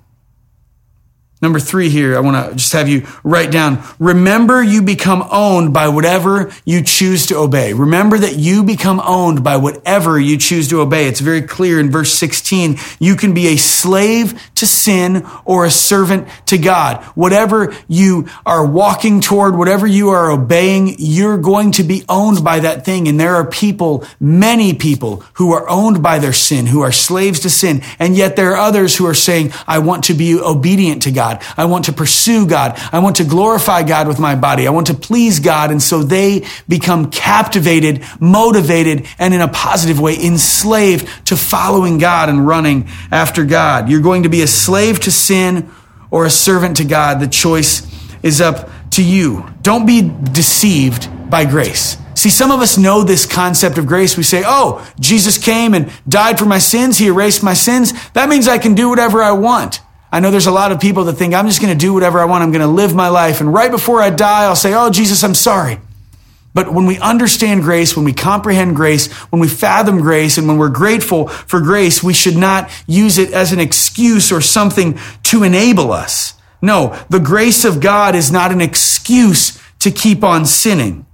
Number 1.43 1.59
three 1.59 1.89
here, 1.89 2.15
I 2.15 2.21
want 2.21 2.51
to 2.51 2.55
just 2.55 2.71
have 2.71 2.87
you 2.87 3.05
write 3.21 3.51
down. 3.51 3.83
Remember 3.99 4.63
you 4.63 4.81
become 4.81 5.27
owned 5.29 5.73
by 5.73 5.89
whatever 5.89 6.53
you 6.63 6.81
choose 6.81 7.25
to 7.25 7.35
obey. 7.35 7.73
Remember 7.73 8.17
that 8.17 8.37
you 8.37 8.63
become 8.63 9.01
owned 9.01 9.43
by 9.43 9.57
whatever 9.57 10.17
you 10.17 10.37
choose 10.37 10.69
to 10.69 10.79
obey. 10.79 11.05
It's 11.09 11.19
very 11.19 11.41
clear 11.41 11.81
in 11.81 11.91
verse 11.91 12.13
16. 12.13 12.77
You 13.01 13.17
can 13.17 13.33
be 13.33 13.47
a 13.47 13.57
slave 13.57 14.51
to 14.55 14.65
sin 14.65 15.27
or 15.43 15.65
a 15.65 15.69
servant 15.69 16.29
to 16.45 16.57
God. 16.57 17.03
Whatever 17.07 17.75
you 17.89 18.29
are 18.45 18.65
walking 18.65 19.19
toward, 19.19 19.57
whatever 19.57 19.85
you 19.85 20.11
are 20.11 20.31
obeying, 20.31 20.95
you're 20.97 21.37
going 21.37 21.73
to 21.73 21.83
be 21.83 22.05
owned 22.07 22.41
by 22.41 22.61
that 22.61 22.85
thing. 22.85 23.09
And 23.09 23.19
there 23.19 23.35
are 23.35 23.45
people, 23.45 24.05
many 24.17 24.73
people 24.73 25.25
who 25.33 25.51
are 25.51 25.67
owned 25.67 26.01
by 26.01 26.19
their 26.19 26.31
sin, 26.31 26.67
who 26.67 26.79
are 26.79 26.93
slaves 26.93 27.41
to 27.41 27.49
sin. 27.49 27.81
And 27.99 28.15
yet 28.15 28.37
there 28.37 28.53
are 28.53 28.57
others 28.57 28.95
who 28.95 29.05
are 29.05 29.13
saying, 29.13 29.51
I 29.67 29.79
want 29.79 30.05
to 30.05 30.13
be 30.13 30.39
obedient 30.39 31.01
to 31.01 31.11
God. 31.11 31.32
God. 31.33 31.45
I 31.57 31.65
want 31.65 31.85
to 31.85 31.93
pursue 31.93 32.47
God. 32.47 32.79
I 32.91 32.99
want 32.99 33.17
to 33.17 33.23
glorify 33.23 33.83
God 33.83 34.07
with 34.07 34.19
my 34.19 34.35
body. 34.35 34.67
I 34.67 34.71
want 34.71 34.87
to 34.87 34.93
please 34.93 35.39
God. 35.39 35.71
And 35.71 35.81
so 35.81 36.03
they 36.03 36.45
become 36.67 37.11
captivated, 37.11 38.03
motivated, 38.19 39.07
and 39.19 39.33
in 39.33 39.41
a 39.41 39.47
positive 39.47 39.99
way, 39.99 40.15
enslaved 40.19 41.27
to 41.27 41.37
following 41.37 41.97
God 41.97 42.29
and 42.29 42.47
running 42.47 42.87
after 43.11 43.45
God. 43.45 43.89
You're 43.89 44.01
going 44.01 44.23
to 44.23 44.29
be 44.29 44.41
a 44.41 44.47
slave 44.47 44.99
to 45.01 45.11
sin 45.11 45.69
or 46.11 46.25
a 46.25 46.29
servant 46.29 46.77
to 46.77 46.85
God. 46.85 47.19
The 47.19 47.27
choice 47.27 47.87
is 48.21 48.41
up 48.41 48.69
to 48.91 49.03
you. 49.03 49.49
Don't 49.61 49.85
be 49.85 50.01
deceived 50.31 51.09
by 51.29 51.45
grace. 51.45 51.97
See, 52.15 52.29
some 52.29 52.51
of 52.51 52.61
us 52.61 52.77
know 52.77 53.03
this 53.03 53.25
concept 53.25 53.77
of 53.79 53.87
grace. 53.87 54.15
We 54.15 54.23
say, 54.23 54.43
oh, 54.45 54.87
Jesus 54.99 55.37
came 55.39 55.73
and 55.73 55.91
died 56.07 56.37
for 56.37 56.45
my 56.45 56.59
sins. 56.59 56.99
He 56.99 57.07
erased 57.07 57.43
my 57.43 57.55
sins. 57.55 57.91
That 58.11 58.29
means 58.29 58.47
I 58.47 58.59
can 58.59 58.75
do 58.75 58.87
whatever 58.87 59.23
I 59.23 59.31
want. 59.31 59.81
I 60.13 60.19
know 60.19 60.29
there's 60.29 60.45
a 60.45 60.51
lot 60.51 60.71
of 60.71 60.79
people 60.79 61.05
that 61.05 61.13
think 61.13 61.33
I'm 61.33 61.47
just 61.47 61.59
going 61.59 61.73
to 61.73 61.79
do 61.85 61.91
whatever 61.91 62.19
I 62.19 62.25
want. 62.25 62.43
I'm 62.43 62.51
going 62.51 62.61
to 62.61 62.67
live 62.67 62.93
my 62.93 63.07
life. 63.09 63.41
And 63.41 63.51
right 63.51 63.71
before 63.71 63.99
I 63.99 64.11
die, 64.11 64.43
I'll 64.43 64.55
say, 64.55 64.75
Oh, 64.75 64.91
Jesus, 64.91 65.23
I'm 65.23 65.33
sorry. 65.33 65.79
But 66.53 66.71
when 66.71 66.85
we 66.85 66.99
understand 66.99 67.63
grace, 67.63 67.95
when 67.95 68.05
we 68.05 68.13
comprehend 68.13 68.75
grace, 68.75 69.11
when 69.31 69.39
we 69.39 69.47
fathom 69.47 70.01
grace, 70.01 70.37
and 70.37 70.47
when 70.47 70.57
we're 70.57 70.69
grateful 70.69 71.27
for 71.27 71.59
grace, 71.61 72.03
we 72.03 72.13
should 72.13 72.37
not 72.37 72.69
use 72.85 73.17
it 73.17 73.33
as 73.33 73.51
an 73.53 73.59
excuse 73.59 74.31
or 74.31 74.39
something 74.39 74.99
to 75.23 75.41
enable 75.41 75.91
us. 75.91 76.35
No, 76.61 76.95
the 77.09 77.19
grace 77.19 77.65
of 77.65 77.81
God 77.81 78.13
is 78.13 78.31
not 78.31 78.51
an 78.51 78.61
excuse 78.61 79.59
to 79.79 79.89
keep 79.89 80.23
on 80.23 80.45
sinning. 80.45 81.07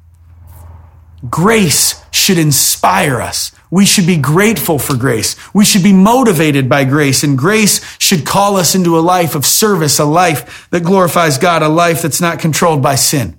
Grace 1.29 2.03
should 2.11 2.37
inspire 2.37 3.21
us. 3.21 3.53
We 3.71 3.85
should 3.85 4.07
be 4.07 4.17
grateful 4.17 4.79
for 4.79 4.97
grace. 4.97 5.35
We 5.53 5.63
should 5.63 5.83
be 5.83 5.93
motivated 5.93 6.67
by 6.67 6.85
grace 6.85 7.23
and 7.23 7.37
grace 7.37 7.85
should 7.99 8.25
call 8.25 8.57
us 8.57 8.73
into 8.73 8.97
a 8.97 9.01
life 9.01 9.35
of 9.35 9.45
service, 9.45 9.99
a 9.99 10.05
life 10.05 10.67
that 10.71 10.83
glorifies 10.83 11.37
God, 11.37 11.61
a 11.61 11.69
life 11.69 12.01
that's 12.01 12.21
not 12.21 12.39
controlled 12.39 12.81
by 12.81 12.95
sin. 12.95 13.35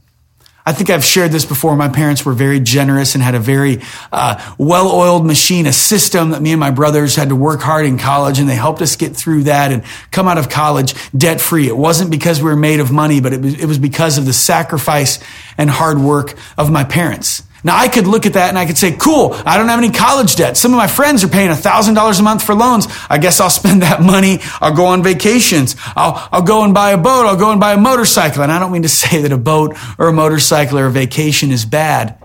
I 0.64 0.72
think 0.72 0.90
I've 0.90 1.04
shared 1.04 1.32
this 1.32 1.46
before. 1.46 1.74
My 1.74 1.88
parents 1.88 2.24
were 2.24 2.34
very 2.34 2.60
generous 2.60 3.14
and 3.14 3.24
had 3.24 3.34
a 3.34 3.40
very 3.40 3.80
uh, 4.12 4.54
well-oiled 4.58 5.26
machine, 5.26 5.66
a 5.66 5.72
system 5.72 6.30
that 6.30 6.42
me 6.42 6.52
and 6.52 6.60
my 6.60 6.70
brothers 6.70 7.16
had 7.16 7.30
to 7.30 7.34
work 7.34 7.60
hard 7.60 7.86
in 7.86 7.98
college, 7.98 8.38
and 8.38 8.48
they 8.48 8.54
helped 8.54 8.82
us 8.82 8.94
get 8.94 9.16
through 9.16 9.44
that 9.44 9.72
and 9.72 9.82
come 10.12 10.28
out 10.28 10.38
of 10.38 10.48
college 10.48 10.94
debt-free. 11.12 11.66
It 11.66 11.76
wasn't 11.76 12.10
because 12.10 12.40
we 12.40 12.50
were 12.50 12.56
made 12.56 12.78
of 12.78 12.92
money, 12.92 13.20
but 13.20 13.32
it 13.32 13.40
was, 13.40 13.54
it 13.58 13.66
was 13.66 13.78
because 13.78 14.18
of 14.18 14.26
the 14.26 14.34
sacrifice 14.34 15.18
and 15.56 15.70
hard 15.70 15.98
work 15.98 16.34
of 16.58 16.70
my 16.70 16.84
parents. 16.84 17.42
Now 17.62 17.76
I 17.76 17.88
could 17.88 18.06
look 18.06 18.26
at 18.26 18.34
that 18.34 18.48
and 18.48 18.58
I 18.58 18.66
could 18.66 18.78
say, 18.78 18.96
cool, 18.96 19.32
I 19.34 19.58
don't 19.58 19.68
have 19.68 19.78
any 19.78 19.90
college 19.90 20.36
debt. 20.36 20.56
Some 20.56 20.72
of 20.72 20.78
my 20.78 20.86
friends 20.86 21.22
are 21.24 21.28
paying 21.28 21.50
$1,000 21.50 22.20
a 22.20 22.22
month 22.22 22.42
for 22.42 22.54
loans. 22.54 22.86
I 23.08 23.18
guess 23.18 23.40
I'll 23.40 23.50
spend 23.50 23.82
that 23.88 24.00
money. 24.02 24.38
I'll 24.60 24.74
go 24.74 24.86
on 24.86 25.02
vacations. 25.02 25.76
I'll, 25.96 26.28
I'll 26.32 26.42
go 26.42 26.64
and 26.64 26.72
buy 26.72 26.90
a 26.92 26.98
boat. 26.98 27.26
I'll 27.26 27.36
go 27.36 27.50
and 27.50 27.60
buy 27.60 27.74
a 27.74 27.78
motorcycle. 27.78 28.42
And 28.42 28.50
I 28.50 28.58
don't 28.58 28.72
mean 28.72 28.82
to 28.82 28.88
say 29.00 29.22
that 29.22 29.32
a 29.32 29.38
boat 29.38 29.76
or 29.98 30.08
a 30.08 30.12
motorcycle 30.12 30.78
or 30.78 30.86
a 30.86 30.90
vacation 30.90 31.50
is 31.50 31.64
bad. 31.64 32.16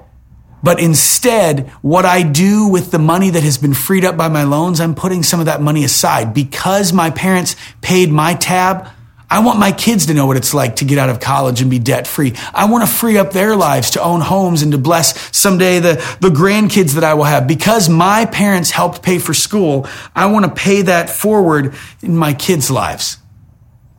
But 0.65 0.79
instead, 0.79 1.69
what 1.83 2.05
I 2.05 2.23
do 2.23 2.67
with 2.67 2.89
the 2.89 2.97
money 2.97 3.29
that 3.29 3.43
has 3.43 3.59
been 3.59 3.75
freed 3.75 4.03
up 4.03 4.17
by 4.17 4.29
my 4.29 4.45
loans, 4.45 4.81
I'm 4.81 4.95
putting 4.95 5.21
some 5.21 5.39
of 5.39 5.45
that 5.45 5.61
money 5.61 5.83
aside 5.83 6.33
because 6.33 6.91
my 6.91 7.11
parents 7.11 7.55
paid 7.81 8.11
my 8.11 8.33
tab. 8.33 8.87
I 9.29 9.39
want 9.39 9.59
my 9.59 9.71
kids 9.71 10.05
to 10.05 10.13
know 10.13 10.27
what 10.27 10.37
it's 10.37 10.53
like 10.53 10.77
to 10.77 10.85
get 10.85 10.97
out 10.97 11.09
of 11.09 11.19
college 11.19 11.61
and 11.61 11.69
be 11.69 11.79
debt 11.79 12.05
free. 12.05 12.33
I 12.53 12.69
want 12.69 12.87
to 12.87 12.93
free 12.93 13.17
up 13.17 13.31
their 13.31 13.55
lives 13.55 13.91
to 13.91 14.03
own 14.03 14.21
homes 14.21 14.61
and 14.61 14.71
to 14.73 14.77
bless 14.77 15.35
someday 15.35 15.79
the, 15.79 15.95
the 16.21 16.29
grandkids 16.29 16.93
that 16.93 17.03
I 17.03 17.15
will 17.15 17.23
have. 17.23 17.47
Because 17.47 17.89
my 17.89 18.25
parents 18.25 18.69
helped 18.69 19.01
pay 19.01 19.17
for 19.17 19.33
school, 19.33 19.87
I 20.15 20.27
want 20.27 20.45
to 20.45 20.51
pay 20.51 20.83
that 20.83 21.09
forward 21.09 21.73
in 22.03 22.15
my 22.15 22.33
kids' 22.33 22.69
lives. 22.69 23.17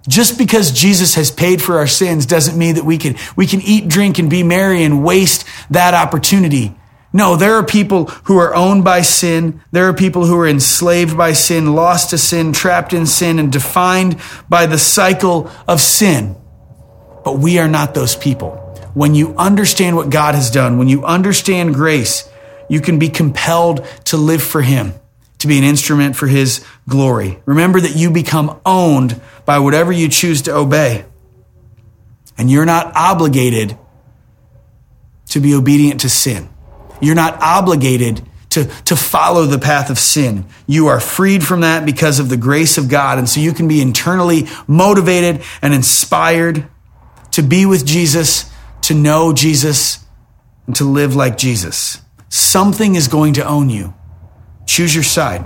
Just 0.07 0.39
because 0.39 0.71
Jesus 0.71 1.17
has 1.17 1.33
paid 1.33 1.61
for 1.61 1.79
our 1.79 1.89
sins 1.89 2.27
doesn't 2.27 2.57
mean 2.57 2.77
that 2.77 2.85
we 2.85 2.97
can, 2.97 3.17
we 3.35 3.47
can 3.47 3.61
eat, 3.61 3.89
drink, 3.89 4.21
and 4.21 4.31
be 4.31 4.45
merry 4.45 4.85
and 4.85 5.03
waste 5.03 5.45
that 5.71 5.95
opportunity. 5.95 6.76
No, 7.17 7.35
there 7.35 7.55
are 7.55 7.65
people 7.65 8.09
who 8.25 8.37
are 8.37 8.55
owned 8.55 8.85
by 8.85 9.01
sin. 9.01 9.63
There 9.73 9.89
are 9.89 9.95
people 9.95 10.27
who 10.27 10.39
are 10.39 10.47
enslaved 10.47 11.17
by 11.17 11.33
sin, 11.33 11.75
lost 11.75 12.11
to 12.11 12.19
sin, 12.19 12.53
trapped 12.53 12.93
in 12.93 13.07
sin, 13.07 13.39
and 13.39 13.51
defined 13.51 14.21
by 14.51 14.67
the 14.67 14.77
cycle 14.77 15.51
of 15.67 15.81
sin. 15.81 16.37
But 17.25 17.39
we 17.39 17.59
are 17.59 17.69
not 17.69 17.95
those 17.95 18.15
people. 18.15 18.51
When 18.93 19.15
you 19.15 19.35
understand 19.39 19.97
what 19.97 20.11
God 20.11 20.35
has 20.35 20.51
done, 20.51 20.77
when 20.77 20.89
you 20.89 21.07
understand 21.07 21.73
grace, 21.73 22.29
you 22.69 22.83
can 22.83 22.99
be 22.99 23.09
compelled 23.09 23.87
to 24.05 24.19
live 24.19 24.43
for 24.43 24.61
Him, 24.61 24.93
to 25.39 25.47
be 25.47 25.57
an 25.57 25.65
instrument 25.65 26.17
for 26.17 26.27
His 26.27 26.63
glory. 26.87 27.39
Remember 27.47 27.81
that 27.81 27.97
you 27.97 28.11
become 28.11 28.61
owned 28.67 29.19
by 29.47 29.61
whatever 29.61 29.91
you 29.91 30.11
choose 30.11 30.43
to 30.43 30.55
obey. 30.55 31.07
And 32.37 32.51
you're 32.51 32.67
not 32.67 32.95
obligated 32.95 33.79
to 35.31 35.41
be 35.41 35.55
obedient 35.55 36.03
to 36.03 36.11
sin. 36.11 36.51
You're 37.01 37.15
not 37.15 37.41
obligated 37.41 38.23
to, 38.51 38.65
to 38.85 38.97
follow 38.97 39.45
the 39.45 39.59
path 39.59 39.91
of 39.91 39.99
sin. 39.99 40.47
You 40.67 40.87
are 40.87 40.99
freed 40.99 41.45
from 41.45 41.61
that 41.61 41.85
because 41.85 42.19
of 42.19 42.31
the 42.31 42.39
grace 42.39 42.79
of 42.79 42.89
God. 42.89 43.19
And 43.19 43.29
so 43.29 43.41
you 43.41 43.53
can 43.53 43.69
be 43.69 43.83
internally 43.83 44.47
motivated 44.67 45.43
and 45.61 45.75
inspired 45.75 46.67
to 47.33 47.43
be 47.43 47.67
with 47.67 47.85
Jesus, 47.85 48.51
to 48.83 48.95
know 48.95 49.35
Jesus, 49.35 50.07
and 50.67 50.75
to 50.77 50.85
live 50.85 51.15
like 51.15 51.37
Jesus. 51.37 52.01
Something 52.31 52.95
is 52.95 53.09
going 53.09 53.35
to 53.35 53.47
own 53.47 53.69
you. 53.69 53.93
Choose 54.67 54.95
your 54.95 55.05
side. 55.05 55.45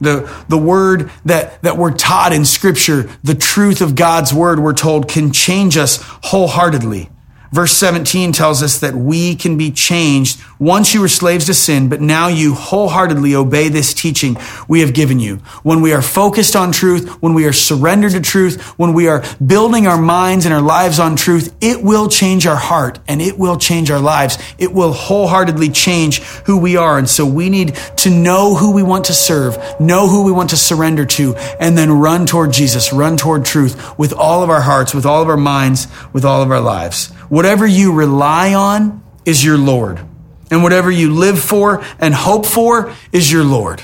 The, 0.00 0.30
the 0.48 0.58
word 0.58 1.10
that, 1.26 1.62
that 1.62 1.76
we're 1.76 1.92
taught 1.92 2.32
in 2.32 2.44
scripture, 2.46 3.10
the 3.22 3.34
truth 3.34 3.80
of 3.82 3.94
God's 3.94 4.32
word, 4.32 4.58
we're 4.58 4.72
told, 4.72 5.08
can 5.08 5.32
change 5.32 5.76
us 5.76 5.98
wholeheartedly. 6.02 7.10
Verse 7.52 7.72
17 7.72 8.32
tells 8.32 8.62
us 8.62 8.80
that 8.80 8.94
we 8.94 9.34
can 9.34 9.56
be 9.56 9.70
changed 9.70 10.40
Once 10.58 10.94
you 10.94 11.02
were 11.02 11.08
slaves 11.08 11.46
to 11.46 11.54
sin, 11.54 11.88
but 11.88 12.00
now 12.00 12.28
you 12.28 12.54
wholeheartedly 12.54 13.34
obey 13.34 13.68
this 13.68 13.92
teaching 13.92 14.36
we 14.68 14.80
have 14.80 14.94
given 14.94 15.20
you. 15.20 15.36
When 15.62 15.82
we 15.82 15.92
are 15.92 16.00
focused 16.00 16.56
on 16.56 16.72
truth, 16.72 17.20
when 17.22 17.34
we 17.34 17.44
are 17.44 17.52
surrendered 17.52 18.12
to 18.12 18.20
truth, 18.20 18.62
when 18.78 18.94
we 18.94 19.06
are 19.08 19.22
building 19.44 19.86
our 19.86 20.00
minds 20.00 20.46
and 20.46 20.54
our 20.54 20.62
lives 20.62 20.98
on 20.98 21.14
truth, 21.16 21.54
it 21.60 21.82
will 21.82 22.08
change 22.08 22.46
our 22.46 22.56
heart 22.56 22.98
and 23.06 23.20
it 23.20 23.38
will 23.38 23.58
change 23.58 23.90
our 23.90 24.00
lives. 24.00 24.38
It 24.56 24.72
will 24.72 24.92
wholeheartedly 24.92 25.70
change 25.70 26.20
who 26.46 26.58
we 26.58 26.76
are. 26.76 26.96
And 26.96 27.08
so 27.08 27.26
we 27.26 27.50
need 27.50 27.74
to 27.98 28.10
know 28.10 28.54
who 28.54 28.72
we 28.72 28.82
want 28.82 29.06
to 29.06 29.14
serve, 29.14 29.58
know 29.78 30.08
who 30.08 30.24
we 30.24 30.32
want 30.32 30.50
to 30.50 30.56
surrender 30.56 31.04
to, 31.04 31.34
and 31.60 31.76
then 31.76 31.92
run 31.92 32.24
toward 32.24 32.52
Jesus, 32.52 32.94
run 32.94 33.18
toward 33.18 33.44
truth 33.44 33.98
with 33.98 34.14
all 34.14 34.42
of 34.42 34.48
our 34.48 34.62
hearts, 34.62 34.94
with 34.94 35.04
all 35.04 35.20
of 35.20 35.28
our 35.28 35.36
minds, 35.36 35.86
with 36.14 36.24
all 36.24 36.42
of 36.42 36.50
our 36.50 36.60
lives. 36.60 37.08
Whatever 37.28 37.66
you 37.66 37.92
rely 37.92 38.54
on 38.54 39.02
is 39.26 39.44
your 39.44 39.58
Lord. 39.58 40.00
And 40.50 40.62
whatever 40.62 40.90
you 40.90 41.12
live 41.12 41.38
for 41.38 41.84
and 41.98 42.14
hope 42.14 42.46
for 42.46 42.94
is 43.12 43.30
your 43.30 43.44
Lord. 43.44 43.82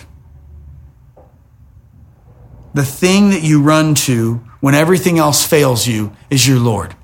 The 2.75 2.85
thing 2.85 3.31
that 3.31 3.43
you 3.43 3.63
run 3.63 3.95
to 3.95 4.35
when 4.61 4.75
everything 4.75 5.19
else 5.19 5.45
fails 5.45 5.87
you 5.87 6.17
is 6.31 6.47
your 6.47 6.59
Lord. 6.59 6.95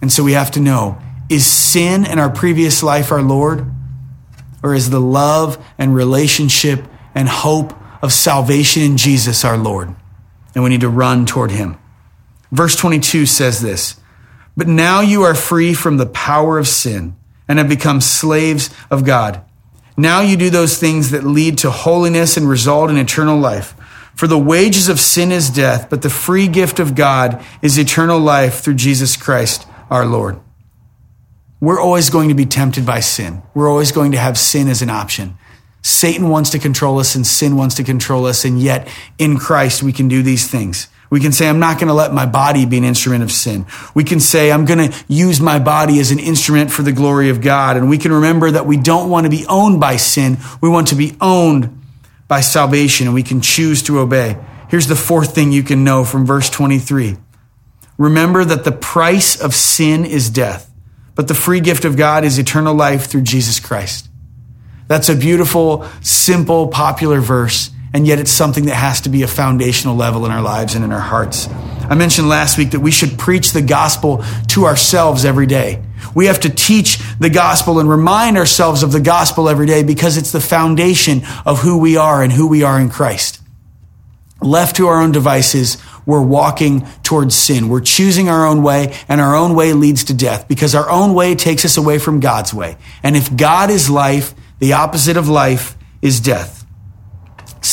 And 0.00 0.10
so 0.10 0.22
we 0.22 0.32
have 0.32 0.50
to 0.52 0.60
know 0.60 0.98
is 1.28 1.46
sin 1.46 2.04
in 2.04 2.18
our 2.18 2.30
previous 2.30 2.82
life 2.82 3.10
our 3.10 3.22
Lord? 3.22 3.66
Or 4.62 4.74
is 4.74 4.90
the 4.90 5.00
love 5.00 5.62
and 5.78 5.94
relationship 5.94 6.84
and 7.14 7.28
hope 7.28 7.74
of 8.02 8.12
salvation 8.12 8.82
in 8.82 8.96
Jesus 8.96 9.44
our 9.44 9.56
Lord? 9.56 9.94
And 10.54 10.62
we 10.62 10.70
need 10.70 10.82
to 10.82 10.88
run 10.88 11.26
toward 11.26 11.50
him. 11.50 11.78
Verse 12.50 12.76
22 12.76 13.26
says 13.26 13.60
this 13.60 13.98
But 14.56 14.68
now 14.68 15.00
you 15.00 15.22
are 15.22 15.34
free 15.34 15.74
from 15.74 15.96
the 15.96 16.06
power 16.06 16.58
of 16.58 16.68
sin 16.68 17.16
and 17.48 17.58
have 17.58 17.68
become 17.68 18.00
slaves 18.00 18.70
of 18.90 19.04
God. 19.04 19.44
Now 19.96 20.20
you 20.20 20.36
do 20.36 20.50
those 20.50 20.78
things 20.78 21.10
that 21.10 21.24
lead 21.24 21.58
to 21.58 21.70
holiness 21.70 22.36
and 22.36 22.48
result 22.48 22.90
in 22.90 22.96
eternal 22.96 23.38
life. 23.38 23.74
For 24.14 24.26
the 24.26 24.38
wages 24.38 24.88
of 24.88 25.00
sin 25.00 25.32
is 25.32 25.50
death, 25.50 25.88
but 25.90 26.02
the 26.02 26.10
free 26.10 26.48
gift 26.48 26.78
of 26.78 26.94
God 26.94 27.44
is 27.60 27.78
eternal 27.78 28.18
life 28.18 28.60
through 28.60 28.74
Jesus 28.74 29.16
Christ 29.16 29.66
our 29.90 30.06
Lord. 30.06 30.40
We're 31.60 31.80
always 31.80 32.10
going 32.10 32.28
to 32.28 32.34
be 32.34 32.46
tempted 32.46 32.84
by 32.84 33.00
sin. 33.00 33.42
We're 33.54 33.70
always 33.70 33.92
going 33.92 34.12
to 34.12 34.18
have 34.18 34.36
sin 34.36 34.68
as 34.68 34.82
an 34.82 34.90
option. 34.90 35.38
Satan 35.82 36.28
wants 36.28 36.50
to 36.50 36.58
control 36.58 36.98
us 36.98 37.14
and 37.14 37.26
sin 37.26 37.56
wants 37.56 37.74
to 37.76 37.84
control 37.84 38.26
us, 38.26 38.44
and 38.44 38.60
yet 38.60 38.88
in 39.18 39.36
Christ 39.36 39.82
we 39.82 39.92
can 39.92 40.08
do 40.08 40.22
these 40.22 40.48
things. 40.48 40.88
We 41.12 41.20
can 41.20 41.30
say, 41.30 41.46
I'm 41.46 41.58
not 41.58 41.76
going 41.76 41.88
to 41.88 41.92
let 41.92 42.14
my 42.14 42.24
body 42.24 42.64
be 42.64 42.78
an 42.78 42.84
instrument 42.84 43.22
of 43.22 43.30
sin. 43.30 43.66
We 43.94 44.02
can 44.02 44.18
say, 44.18 44.50
I'm 44.50 44.64
going 44.64 44.90
to 44.90 45.04
use 45.08 45.42
my 45.42 45.58
body 45.58 46.00
as 46.00 46.10
an 46.10 46.18
instrument 46.18 46.72
for 46.72 46.80
the 46.80 46.90
glory 46.90 47.28
of 47.28 47.42
God. 47.42 47.76
And 47.76 47.90
we 47.90 47.98
can 47.98 48.12
remember 48.12 48.50
that 48.50 48.64
we 48.64 48.78
don't 48.78 49.10
want 49.10 49.26
to 49.26 49.30
be 49.30 49.44
owned 49.46 49.78
by 49.78 49.96
sin. 49.96 50.38
We 50.62 50.70
want 50.70 50.88
to 50.88 50.94
be 50.94 51.14
owned 51.20 51.82
by 52.28 52.40
salvation 52.40 53.08
and 53.08 53.14
we 53.14 53.22
can 53.22 53.42
choose 53.42 53.82
to 53.82 53.98
obey. 53.98 54.38
Here's 54.70 54.86
the 54.86 54.96
fourth 54.96 55.34
thing 55.34 55.52
you 55.52 55.62
can 55.62 55.84
know 55.84 56.02
from 56.02 56.24
verse 56.24 56.48
23. 56.48 57.18
Remember 57.98 58.42
that 58.42 58.64
the 58.64 58.72
price 58.72 59.38
of 59.38 59.54
sin 59.54 60.06
is 60.06 60.30
death, 60.30 60.72
but 61.14 61.28
the 61.28 61.34
free 61.34 61.60
gift 61.60 61.84
of 61.84 61.98
God 61.98 62.24
is 62.24 62.38
eternal 62.38 62.74
life 62.74 63.04
through 63.04 63.20
Jesus 63.24 63.60
Christ. 63.60 64.08
That's 64.88 65.10
a 65.10 65.14
beautiful, 65.14 65.86
simple, 66.00 66.68
popular 66.68 67.20
verse 67.20 67.70
and 67.94 68.06
yet 68.06 68.18
it's 68.18 68.30
something 68.30 68.66
that 68.66 68.74
has 68.74 69.02
to 69.02 69.08
be 69.08 69.22
a 69.22 69.28
foundational 69.28 69.96
level 69.96 70.24
in 70.24 70.32
our 70.32 70.42
lives 70.42 70.74
and 70.74 70.84
in 70.84 70.92
our 70.92 71.00
hearts. 71.00 71.48
I 71.48 71.94
mentioned 71.94 72.28
last 72.28 72.56
week 72.56 72.70
that 72.70 72.80
we 72.80 72.90
should 72.90 73.18
preach 73.18 73.52
the 73.52 73.60
gospel 73.60 74.24
to 74.48 74.64
ourselves 74.64 75.24
every 75.24 75.46
day. 75.46 75.82
We 76.14 76.26
have 76.26 76.40
to 76.40 76.48
teach 76.48 76.98
the 77.18 77.30
gospel 77.30 77.78
and 77.78 77.88
remind 77.88 78.38
ourselves 78.38 78.82
of 78.82 78.92
the 78.92 79.00
gospel 79.00 79.48
every 79.48 79.66
day 79.66 79.82
because 79.82 80.16
it's 80.16 80.32
the 80.32 80.40
foundation 80.40 81.22
of 81.44 81.60
who 81.60 81.78
we 81.78 81.96
are 81.96 82.22
and 82.22 82.32
who 82.32 82.48
we 82.48 82.62
are 82.62 82.80
in 82.80 82.88
Christ. 82.88 83.40
Left 84.40 84.76
to 84.76 84.88
our 84.88 85.00
own 85.00 85.12
devices, 85.12 85.78
we're 86.04 86.22
walking 86.22 86.86
towards 87.02 87.34
sin. 87.34 87.68
We're 87.68 87.80
choosing 87.80 88.28
our 88.28 88.46
own 88.46 88.62
way, 88.62 88.98
and 89.08 89.20
our 89.20 89.36
own 89.36 89.54
way 89.54 89.72
leads 89.72 90.04
to 90.04 90.14
death 90.14 90.48
because 90.48 90.74
our 90.74 90.90
own 90.90 91.14
way 91.14 91.34
takes 91.34 91.64
us 91.64 91.76
away 91.76 91.98
from 91.98 92.20
God's 92.20 92.52
way. 92.52 92.76
And 93.02 93.16
if 93.16 93.36
God 93.36 93.70
is 93.70 93.88
life, 93.88 94.34
the 94.58 94.72
opposite 94.72 95.16
of 95.16 95.28
life 95.28 95.76
is 96.00 96.20
death. 96.20 96.61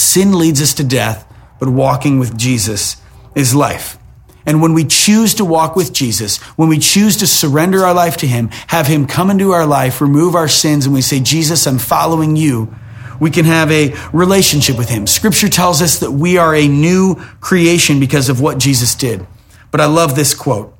Sin 0.09 0.39
leads 0.39 0.59
us 0.59 0.73
to 0.73 0.83
death, 0.83 1.31
but 1.59 1.69
walking 1.69 2.17
with 2.17 2.35
Jesus 2.35 2.97
is 3.35 3.53
life. 3.53 3.99
And 4.43 4.59
when 4.59 4.73
we 4.73 4.83
choose 4.83 5.35
to 5.35 5.45
walk 5.45 5.75
with 5.75 5.93
Jesus, 5.93 6.37
when 6.57 6.67
we 6.67 6.79
choose 6.79 7.17
to 7.17 7.27
surrender 7.27 7.85
our 7.85 7.93
life 7.93 8.17
to 8.17 8.27
Him, 8.27 8.47
have 8.69 8.87
Him 8.87 9.05
come 9.05 9.29
into 9.29 9.51
our 9.51 9.67
life, 9.67 10.01
remove 10.01 10.33
our 10.33 10.47
sins, 10.47 10.87
and 10.87 10.95
we 10.95 11.03
say, 11.03 11.19
Jesus, 11.19 11.67
I'm 11.67 11.77
following 11.77 12.35
you, 12.35 12.73
we 13.19 13.29
can 13.29 13.45
have 13.45 13.69
a 13.71 13.93
relationship 14.11 14.79
with 14.79 14.89
Him. 14.89 15.05
Scripture 15.05 15.47
tells 15.47 15.79
us 15.79 15.99
that 15.99 16.09
we 16.09 16.39
are 16.39 16.55
a 16.55 16.67
new 16.67 17.13
creation 17.39 17.99
because 17.99 18.29
of 18.29 18.41
what 18.41 18.57
Jesus 18.57 18.95
did. 18.95 19.27
But 19.69 19.79
I 19.79 19.85
love 19.85 20.15
this 20.15 20.33
quote 20.33 20.75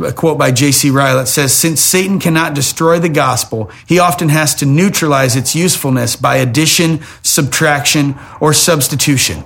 a 0.00 0.12
quote 0.12 0.38
by 0.38 0.50
J.C. 0.50 0.90
Ryle 0.90 1.16
that 1.18 1.28
says, 1.28 1.54
Since 1.54 1.80
Satan 1.80 2.18
cannot 2.18 2.54
destroy 2.54 2.98
the 2.98 3.08
gospel, 3.08 3.70
he 3.86 3.98
often 3.98 4.28
has 4.28 4.54
to 4.56 4.66
neutralize 4.66 5.36
its 5.36 5.54
usefulness 5.54 6.16
by 6.16 6.36
addition, 6.36 7.00
subtraction, 7.22 8.14
or 8.40 8.52
substitution. 8.52 9.44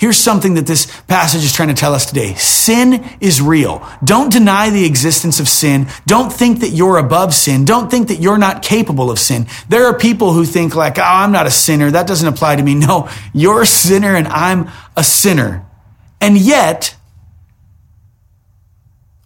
Here's 0.00 0.16
something 0.16 0.54
that 0.54 0.66
this 0.66 0.86
passage 1.02 1.44
is 1.44 1.52
trying 1.52 1.68
to 1.68 1.74
tell 1.74 1.92
us 1.92 2.06
today. 2.06 2.32
Sin 2.36 3.06
is 3.20 3.42
real. 3.42 3.86
Don't 4.02 4.32
deny 4.32 4.70
the 4.70 4.86
existence 4.86 5.40
of 5.40 5.48
sin. 5.48 5.88
Don't 6.06 6.32
think 6.32 6.60
that 6.60 6.70
you're 6.70 6.96
above 6.96 7.34
sin. 7.34 7.66
Don't 7.66 7.90
think 7.90 8.08
that 8.08 8.18
you're 8.18 8.38
not 8.38 8.62
capable 8.62 9.10
of 9.10 9.18
sin. 9.18 9.46
There 9.68 9.84
are 9.84 9.98
people 9.98 10.32
who 10.32 10.46
think 10.46 10.74
like, 10.74 10.98
oh, 10.98 11.02
I'm 11.02 11.32
not 11.32 11.46
a 11.46 11.50
sinner. 11.50 11.90
That 11.90 12.06
doesn't 12.06 12.26
apply 12.26 12.56
to 12.56 12.62
me. 12.62 12.74
No, 12.80 13.10
you're 13.34 13.60
a 13.60 13.66
sinner 13.66 14.16
and 14.16 14.26
I'm 14.26 14.70
a 14.96 15.04
sinner. 15.04 15.66
And 16.18 16.38
yet, 16.38 16.96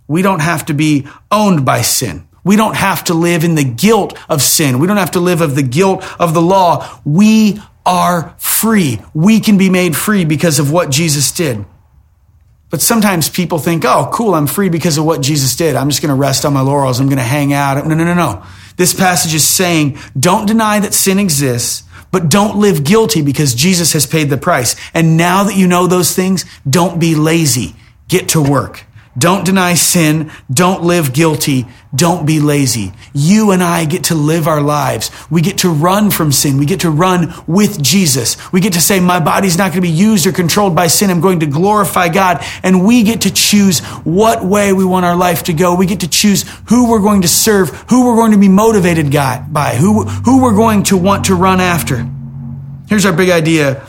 we 0.07 0.23
don't 0.23 0.41
have 0.41 0.67
to 0.67 0.75
be 0.75 1.07
owned 1.31 1.65
by 1.65 1.83
sin. 1.83 2.27
We 2.45 2.57
don't 2.57 2.77
have 2.77 3.05
to 3.05 3.15
live 3.15 3.43
in 3.43 3.55
the 3.55 3.65
guilt 3.65 4.19
of 4.29 4.43
sin. 4.43 4.79
We 4.79 4.87
don't 4.87 4.99
have 4.99 5.13
to 5.13 5.21
live 5.21 5.41
of 5.41 5.55
the 5.55 5.63
guilt 5.63 6.05
of 6.21 6.35
the 6.35 6.43
law. 6.43 7.01
We 7.05 7.59
are 7.87 8.35
free. 8.39 9.01
We 9.15 9.41
can 9.41 9.57
be 9.57 9.71
made 9.71 9.97
free 9.97 10.25
because 10.25 10.59
of 10.59 10.71
what 10.71 10.91
Jesus 10.91 11.33
did. 11.33 11.65
But 12.69 12.83
sometimes 12.83 13.29
people 13.29 13.59
think, 13.59 13.85
oh, 13.85 14.11
cool, 14.13 14.35
I'm 14.35 14.47
free 14.47 14.69
because 14.69 14.99
of 14.99 15.05
what 15.05 15.21
Jesus 15.21 15.55
did. 15.57 15.77
I'm 15.77 15.89
just 15.89 16.03
going 16.03 16.15
to 16.15 16.21
rest 16.21 16.45
on 16.45 16.53
my 16.53 16.61
laurels. 16.61 17.01
I'm 17.01 17.07
going 17.07 17.19
to 17.19 17.23
hang 17.23 17.53
out. 17.53 17.87
No, 17.87 17.95
no, 17.95 18.05
no, 18.05 18.15
no. 18.15 18.45
This 18.77 18.93
passage 18.93 19.33
is 19.33 19.47
saying, 19.47 19.99
don't 20.19 20.47
deny 20.47 20.81
that 20.81 20.93
sin 20.93 21.19
exists, 21.19 21.85
but 22.11 22.29
don't 22.29 22.59
live 22.59 22.85
guilty 22.85 23.23
because 23.23 23.55
Jesus 23.55 23.93
has 23.93 24.07
paid 24.07 24.29
the 24.29 24.37
price. 24.37 24.77
And 24.93 25.17
now 25.17 25.45
that 25.45 25.57
you 25.57 25.69
know 25.69 25.87
those 25.87 26.15
things, 26.15 26.45
don't 26.69 26.99
be 26.99 27.15
lazy. 27.15 27.77
Get 28.09 28.31
to 28.31 28.43
work. 28.43 28.85
Don't 29.17 29.45
deny 29.45 29.75
sin. 29.75 30.33
Don't 30.53 30.83
live 30.83 31.13
guilty. 31.13 31.67
Don't 31.95 32.27
be 32.27 32.41
lazy. 32.41 32.93
You 33.13 33.53
and 33.53 33.63
I 33.63 33.85
get 33.85 34.05
to 34.05 34.17
live 34.17 34.49
our 34.49 34.61
lives. 34.61 35.11
We 35.31 35.41
get 35.41 35.59
to 35.59 35.71
run 35.71 36.11
from 36.11 36.33
sin. 36.33 36.59
We 36.59 36.67
get 36.67 36.81
to 36.81 36.91
run 36.91 37.33
with 37.47 37.81
Jesus. 37.81 38.37
We 38.53 38.61
get 38.61 38.73
to 38.73 38.81
say, 38.81 38.99
my 38.99 39.21
body's 39.21 39.57
not 39.57 39.71
going 39.71 39.83
to 39.83 39.89
be 39.89 39.89
used 39.89 40.27
or 40.27 40.33
controlled 40.33 40.75
by 40.75 40.89
sin. 40.89 41.11
I'm 41.11 41.21
going 41.21 41.41
to 41.41 41.47
glorify 41.47 42.09
God. 42.09 42.45
And 42.65 42.85
we 42.85 43.05
get 43.05 43.21
to 43.23 43.33
choose 43.33 43.81
what 44.03 44.45
way 44.45 44.73
we 44.73 44.85
want 44.85 45.07
our 45.07 45.17
life 45.17 45.45
to 45.45 45.53
go. 45.53 45.77
We 45.77 45.87
get 45.87 46.01
to 46.01 46.09
choose 46.09 46.45
who 46.69 46.91
we're 46.91 46.99
going 46.99 47.23
to 47.23 47.29
serve, 47.29 47.71
who 47.91 48.07
we're 48.07 48.17
going 48.17 48.33
to 48.33 48.39
be 48.39 48.49
motivated 48.49 49.13
by, 49.13 49.77
who, 49.79 50.05
who 50.05 50.43
we're 50.43 50.57
going 50.57 50.83
to 50.85 50.97
want 50.97 51.27
to 51.27 51.37
run 51.37 51.61
after. 51.61 52.05
Here's 52.89 53.07
our 53.07 53.13
big 53.13 53.31
idea 53.31 53.87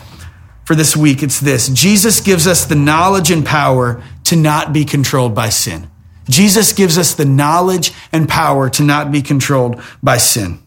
for 0.66 0.76
this 0.76 0.96
week. 0.96 1.24
It's 1.24 1.40
this. 1.40 1.68
Jesus 1.70 2.22
gives 2.22 2.46
us 2.46 2.66
the 2.66 2.76
knowledge 2.76 3.32
and 3.32 3.46
power 3.46 4.04
to 4.26 4.36
not 4.36 4.74
be 4.74 4.86
controlled 4.86 5.34
by 5.34 5.50
sin. 5.50 5.90
Jesus 6.30 6.74
gives 6.74 6.98
us 6.98 7.14
the 7.14 7.26
knowledge 7.26 7.92
and 8.12 8.28
power 8.28 8.70
to 8.72 8.84
not 8.84 9.12
be 9.12 9.22
controlled 9.22 9.82
by 10.02 10.18
sin. 10.18 10.60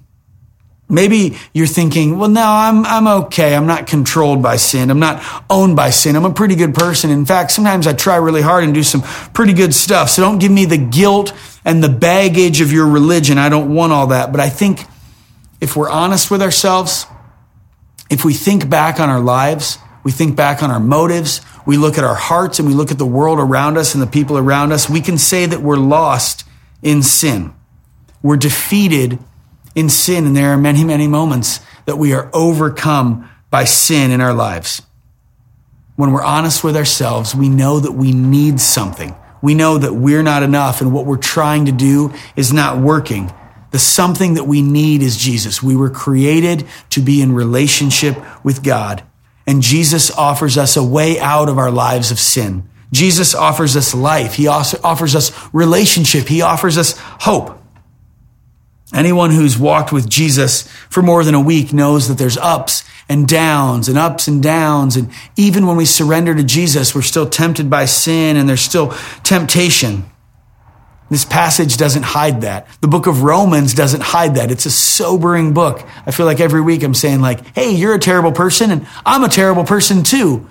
Maybe 0.90 1.36
you're 1.52 1.66
thinking, 1.66 2.18
well, 2.18 2.30
no, 2.30 2.44
I'm, 2.44 2.86
I'm 2.86 3.06
okay. 3.24 3.54
I'm 3.54 3.66
not 3.66 3.86
controlled 3.86 4.42
by 4.42 4.56
sin. 4.56 4.90
I'm 4.90 5.00
not 5.00 5.22
owned 5.50 5.76
by 5.76 5.90
sin. 5.90 6.16
I'm 6.16 6.24
a 6.24 6.32
pretty 6.32 6.54
good 6.54 6.74
person. 6.74 7.10
In 7.10 7.26
fact, 7.26 7.50
sometimes 7.50 7.86
I 7.86 7.92
try 7.92 8.16
really 8.16 8.40
hard 8.40 8.64
and 8.64 8.72
do 8.72 8.82
some 8.82 9.02
pretty 9.34 9.52
good 9.52 9.74
stuff. 9.74 10.08
So 10.08 10.22
don't 10.22 10.38
give 10.38 10.50
me 10.50 10.64
the 10.64 10.78
guilt 10.78 11.34
and 11.62 11.84
the 11.84 11.90
baggage 11.90 12.62
of 12.62 12.72
your 12.72 12.86
religion. 12.86 13.36
I 13.36 13.50
don't 13.50 13.74
want 13.74 13.92
all 13.92 14.06
that. 14.08 14.32
But 14.32 14.40
I 14.40 14.48
think 14.48 14.86
if 15.60 15.76
we're 15.76 15.90
honest 15.90 16.30
with 16.30 16.40
ourselves, 16.40 17.04
if 18.08 18.24
we 18.24 18.32
think 18.32 18.70
back 18.70 18.98
on 18.98 19.10
our 19.10 19.20
lives, 19.20 19.76
we 20.04 20.12
think 20.12 20.36
back 20.36 20.62
on 20.62 20.70
our 20.70 20.80
motives, 20.80 21.42
we 21.68 21.76
look 21.76 21.98
at 21.98 22.04
our 22.04 22.14
hearts 22.14 22.58
and 22.58 22.66
we 22.66 22.72
look 22.72 22.90
at 22.90 22.96
the 22.96 23.04
world 23.04 23.38
around 23.38 23.76
us 23.76 23.92
and 23.92 24.02
the 24.02 24.06
people 24.06 24.38
around 24.38 24.72
us, 24.72 24.88
we 24.88 25.02
can 25.02 25.18
say 25.18 25.44
that 25.44 25.60
we're 25.60 25.76
lost 25.76 26.48
in 26.80 27.02
sin. 27.02 27.54
We're 28.22 28.38
defeated 28.38 29.18
in 29.74 29.90
sin. 29.90 30.24
And 30.24 30.34
there 30.34 30.48
are 30.48 30.56
many, 30.56 30.82
many 30.82 31.06
moments 31.06 31.60
that 31.84 31.98
we 31.98 32.14
are 32.14 32.30
overcome 32.32 33.28
by 33.50 33.64
sin 33.64 34.12
in 34.12 34.22
our 34.22 34.32
lives. 34.32 34.80
When 35.96 36.10
we're 36.12 36.24
honest 36.24 36.64
with 36.64 36.74
ourselves, 36.74 37.34
we 37.34 37.50
know 37.50 37.80
that 37.80 37.92
we 37.92 38.12
need 38.12 38.60
something. 38.60 39.14
We 39.42 39.54
know 39.54 39.76
that 39.76 39.92
we're 39.92 40.22
not 40.22 40.42
enough 40.42 40.80
and 40.80 40.94
what 40.94 41.04
we're 41.04 41.18
trying 41.18 41.66
to 41.66 41.72
do 41.72 42.14
is 42.34 42.50
not 42.50 42.78
working. 42.80 43.30
The 43.72 43.78
something 43.78 44.34
that 44.34 44.44
we 44.44 44.62
need 44.62 45.02
is 45.02 45.18
Jesus. 45.18 45.62
We 45.62 45.76
were 45.76 45.90
created 45.90 46.66
to 46.88 47.02
be 47.02 47.20
in 47.20 47.34
relationship 47.34 48.16
with 48.42 48.64
God. 48.64 49.02
And 49.48 49.62
Jesus 49.62 50.10
offers 50.10 50.58
us 50.58 50.76
a 50.76 50.84
way 50.84 51.18
out 51.18 51.48
of 51.48 51.56
our 51.56 51.70
lives 51.70 52.10
of 52.10 52.18
sin. 52.18 52.68
Jesus 52.92 53.34
offers 53.34 53.76
us 53.78 53.94
life. 53.94 54.34
He 54.34 54.46
offers 54.46 55.16
us 55.16 55.32
relationship. 55.54 56.28
He 56.28 56.42
offers 56.42 56.76
us 56.76 56.94
hope. 56.98 57.58
Anyone 58.92 59.30
who's 59.30 59.58
walked 59.58 59.90
with 59.90 60.06
Jesus 60.06 60.68
for 60.90 61.02
more 61.02 61.24
than 61.24 61.34
a 61.34 61.40
week 61.40 61.72
knows 61.72 62.08
that 62.08 62.18
there's 62.18 62.36
ups 62.36 62.84
and 63.08 63.26
downs 63.26 63.88
and 63.88 63.96
ups 63.96 64.28
and 64.28 64.42
downs. 64.42 64.96
And 64.96 65.10
even 65.36 65.66
when 65.66 65.78
we 65.78 65.86
surrender 65.86 66.34
to 66.34 66.44
Jesus, 66.44 66.94
we're 66.94 67.00
still 67.00 67.26
tempted 67.26 67.70
by 67.70 67.86
sin 67.86 68.36
and 68.36 68.46
there's 68.46 68.60
still 68.60 68.94
temptation. 69.22 70.04
This 71.10 71.24
passage 71.24 71.76
doesn't 71.76 72.02
hide 72.02 72.42
that. 72.42 72.66
The 72.80 72.88
book 72.88 73.06
of 73.06 73.22
Romans 73.22 73.72
doesn't 73.72 74.02
hide 74.02 74.34
that. 74.34 74.50
It's 74.50 74.66
a 74.66 74.70
sobering 74.70 75.54
book. 75.54 75.86
I 76.06 76.10
feel 76.10 76.26
like 76.26 76.40
every 76.40 76.60
week 76.60 76.82
I'm 76.82 76.94
saying 76.94 77.20
like, 77.20 77.54
Hey, 77.54 77.72
you're 77.72 77.94
a 77.94 77.98
terrible 77.98 78.32
person 78.32 78.70
and 78.70 78.86
I'm 79.06 79.24
a 79.24 79.28
terrible 79.28 79.64
person 79.64 80.02
too. 80.02 80.46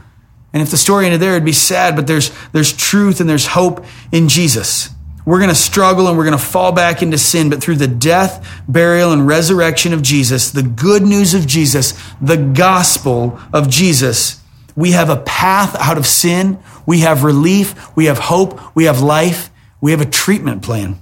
And 0.54 0.63
if 0.63 0.72
the 0.72 0.78
story 0.78 1.06
ended 1.06 1.22
there, 1.22 1.34
it'd 1.34 1.46
be 1.46 1.52
sad, 1.52 1.96
but 1.96 2.08
there's, 2.08 2.32
there's 2.52 2.74
truth 2.74 3.20
and 3.20 3.30
there's 3.30 3.46
hope 3.46 3.86
in 4.12 4.30
Jesus. 4.30 4.89
We're 5.26 5.39
going 5.39 5.50
to 5.50 5.56
struggle 5.56 6.08
and 6.08 6.17
we're 6.17 6.24
going 6.24 6.38
to 6.38 6.43
fall 6.43 6.72
back 6.72 7.04
into 7.04 7.17
sin, 7.17 7.50
but 7.50 7.62
through 7.62 7.76
the 7.76 7.88
death, 7.88 8.63
burial, 8.67 9.12
and 9.12 9.28
resurrection 9.28 9.93
of 9.93 10.02
Jesus, 10.02 10.52
the 10.52 10.63
good 10.63 11.04
news 11.04 11.34
of 11.34 11.46
Jesus, 11.46 12.02
the 12.22 12.38
gospel 12.38 13.38
of 13.52 13.70
Jesus, 13.70 14.41
we 14.78 14.91
have 14.91 15.10
a 15.10 15.17
path 15.17 15.76
out 15.76 15.98
of 15.98 16.06
sin. 16.06 16.60
We 16.86 17.00
have 17.00 17.24
relief. 17.24 17.96
We 17.96 18.06
have 18.06 18.20
hope. 18.20 18.76
We 18.76 18.86
have 18.86 19.02
life. 19.02 19.50
We 19.82 19.92
have 19.92 20.02
a 20.02 20.06
treatment 20.06 20.62
plan. 20.62 21.00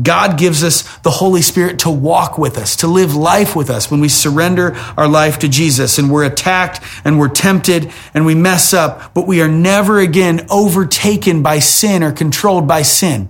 God 0.00 0.38
gives 0.38 0.62
us 0.62 0.96
the 0.98 1.10
Holy 1.10 1.42
Spirit 1.42 1.80
to 1.80 1.90
walk 1.90 2.38
with 2.38 2.56
us, 2.56 2.76
to 2.76 2.86
live 2.86 3.16
life 3.16 3.56
with 3.56 3.68
us 3.68 3.90
when 3.90 4.00
we 4.00 4.08
surrender 4.08 4.76
our 4.96 5.08
life 5.08 5.40
to 5.40 5.48
Jesus 5.48 5.98
and 5.98 6.10
we're 6.10 6.24
attacked 6.24 6.80
and 7.04 7.18
we're 7.18 7.28
tempted 7.28 7.90
and 8.14 8.24
we 8.24 8.36
mess 8.36 8.72
up, 8.72 9.12
but 9.12 9.26
we 9.26 9.42
are 9.42 9.48
never 9.48 9.98
again 9.98 10.46
overtaken 10.50 11.42
by 11.42 11.58
sin 11.58 12.04
or 12.04 12.12
controlled 12.12 12.68
by 12.68 12.82
sin. 12.82 13.28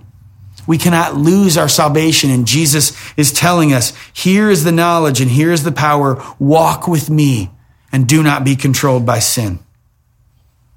We 0.67 0.77
cannot 0.77 1.15
lose 1.15 1.57
our 1.57 1.67
salvation. 1.67 2.29
And 2.29 2.45
Jesus 2.45 2.95
is 3.17 3.33
telling 3.33 3.73
us, 3.73 3.91
here 4.13 4.51
is 4.51 4.63
the 4.63 4.71
knowledge 4.71 5.19
and 5.19 5.31
here 5.31 5.51
is 5.51 5.63
the 5.63 5.71
power. 5.71 6.23
Walk 6.37 6.87
with 6.87 7.09
me 7.09 7.49
and 7.91 8.07
do 8.07 8.21
not 8.21 8.43
be 8.43 8.55
controlled 8.55 9.03
by 9.03 9.17
sin. 9.17 9.57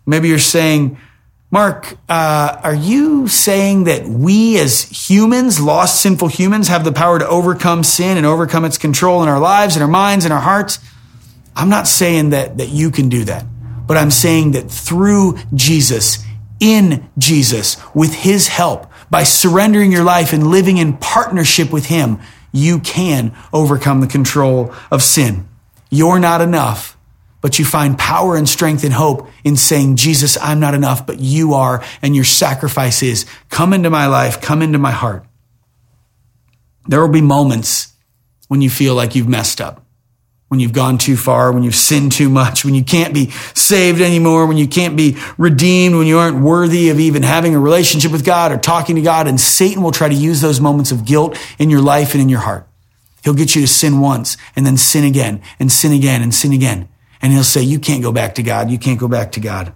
Maybe 0.06 0.28
you're 0.28 0.38
saying, 0.38 0.96
Mark, 1.52 1.98
uh, 2.08 2.60
are 2.64 2.74
you 2.74 3.28
saying 3.28 3.84
that 3.84 4.08
we 4.08 4.58
as 4.58 4.84
humans, 4.84 5.60
lost 5.60 6.00
sinful 6.00 6.28
humans, 6.28 6.68
have 6.68 6.82
the 6.82 6.92
power 6.92 7.18
to 7.18 7.28
overcome 7.28 7.84
sin 7.84 8.16
and 8.16 8.24
overcome 8.24 8.64
its 8.64 8.78
control 8.78 9.22
in 9.22 9.28
our 9.28 9.38
lives 9.38 9.76
and 9.76 9.82
our 9.82 9.88
minds 9.88 10.24
and 10.24 10.32
our 10.32 10.40
hearts? 10.40 10.78
I'm 11.54 11.68
not 11.68 11.86
saying 11.86 12.30
that, 12.30 12.56
that 12.56 12.70
you 12.70 12.90
can 12.90 13.10
do 13.10 13.24
that, 13.24 13.44
but 13.86 13.98
I'm 13.98 14.10
saying 14.10 14.52
that 14.52 14.70
through 14.70 15.36
Jesus, 15.52 16.24
in 16.58 17.10
Jesus, 17.18 17.76
with 17.94 18.14
his 18.14 18.48
help, 18.48 18.90
by 19.10 19.24
surrendering 19.24 19.92
your 19.92 20.04
life 20.04 20.32
and 20.32 20.46
living 20.46 20.78
in 20.78 20.96
partnership 20.96 21.70
with 21.70 21.84
him, 21.84 22.18
you 22.50 22.78
can 22.78 23.36
overcome 23.52 24.00
the 24.00 24.06
control 24.06 24.72
of 24.90 25.02
sin. 25.02 25.46
You're 25.90 26.18
not 26.18 26.40
enough 26.40 26.96
but 27.42 27.58
you 27.58 27.64
find 27.64 27.98
power 27.98 28.36
and 28.36 28.48
strength 28.48 28.84
and 28.84 28.94
hope 28.94 29.28
in 29.44 29.56
saying, 29.56 29.96
Jesus, 29.96 30.38
I'm 30.38 30.60
not 30.60 30.74
enough, 30.74 31.06
but 31.06 31.20
you 31.20 31.54
are, 31.54 31.84
and 32.00 32.14
your 32.14 32.24
sacrifice 32.24 33.02
is 33.02 33.26
come 33.50 33.74
into 33.74 33.90
my 33.90 34.06
life, 34.06 34.40
come 34.40 34.62
into 34.62 34.78
my 34.78 34.92
heart. 34.92 35.26
There 36.86 37.00
will 37.00 37.12
be 37.12 37.20
moments 37.20 37.92
when 38.48 38.62
you 38.62 38.70
feel 38.70 38.94
like 38.94 39.14
you've 39.14 39.28
messed 39.28 39.60
up, 39.60 39.84
when 40.48 40.60
you've 40.60 40.72
gone 40.72 40.98
too 40.98 41.16
far, 41.16 41.52
when 41.52 41.64
you've 41.64 41.74
sinned 41.74 42.12
too 42.12 42.28
much, 42.28 42.64
when 42.64 42.74
you 42.74 42.84
can't 42.84 43.12
be 43.12 43.30
saved 43.54 44.00
anymore, 44.00 44.46
when 44.46 44.56
you 44.56 44.68
can't 44.68 44.96
be 44.96 45.16
redeemed, 45.36 45.96
when 45.96 46.06
you 46.06 46.18
aren't 46.18 46.42
worthy 46.42 46.90
of 46.90 47.00
even 47.00 47.24
having 47.24 47.54
a 47.56 47.58
relationship 47.58 48.12
with 48.12 48.24
God 48.24 48.52
or 48.52 48.58
talking 48.58 48.94
to 48.96 49.02
God. 49.02 49.26
And 49.26 49.40
Satan 49.40 49.82
will 49.82 49.92
try 49.92 50.08
to 50.08 50.14
use 50.14 50.40
those 50.40 50.60
moments 50.60 50.92
of 50.92 51.04
guilt 51.04 51.36
in 51.58 51.70
your 51.70 51.80
life 51.80 52.14
and 52.14 52.22
in 52.22 52.28
your 52.28 52.40
heart. 52.40 52.68
He'll 53.24 53.34
get 53.34 53.56
you 53.56 53.62
to 53.62 53.68
sin 53.68 54.00
once 54.00 54.36
and 54.54 54.64
then 54.64 54.76
sin 54.76 55.04
again 55.04 55.42
and 55.58 55.72
sin 55.72 55.92
again 55.92 56.22
and 56.22 56.32
sin 56.32 56.52
again. 56.52 56.88
And 57.22 57.32
he'll 57.32 57.44
say, 57.44 57.62
You 57.62 57.78
can't 57.78 58.02
go 58.02 58.12
back 58.12 58.34
to 58.34 58.42
God. 58.42 58.70
You 58.70 58.78
can't 58.78 59.00
go 59.00 59.08
back 59.08 59.32
to 59.32 59.40
God. 59.40 59.72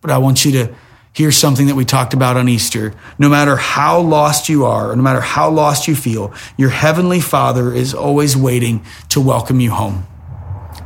But 0.00 0.10
I 0.10 0.18
want 0.18 0.44
you 0.44 0.52
to 0.52 0.74
hear 1.12 1.32
something 1.32 1.66
that 1.66 1.74
we 1.74 1.84
talked 1.84 2.14
about 2.14 2.36
on 2.36 2.48
Easter. 2.48 2.94
No 3.18 3.28
matter 3.28 3.56
how 3.56 4.00
lost 4.00 4.48
you 4.48 4.66
are, 4.66 4.90
or 4.90 4.96
no 4.96 5.02
matter 5.02 5.20
how 5.20 5.50
lost 5.50 5.88
you 5.88 5.96
feel, 5.96 6.32
your 6.56 6.70
heavenly 6.70 7.20
Father 7.20 7.72
is 7.72 7.94
always 7.94 8.36
waiting 8.36 8.84
to 9.08 9.20
welcome 9.20 9.58
you 9.58 9.70
home. 9.70 10.06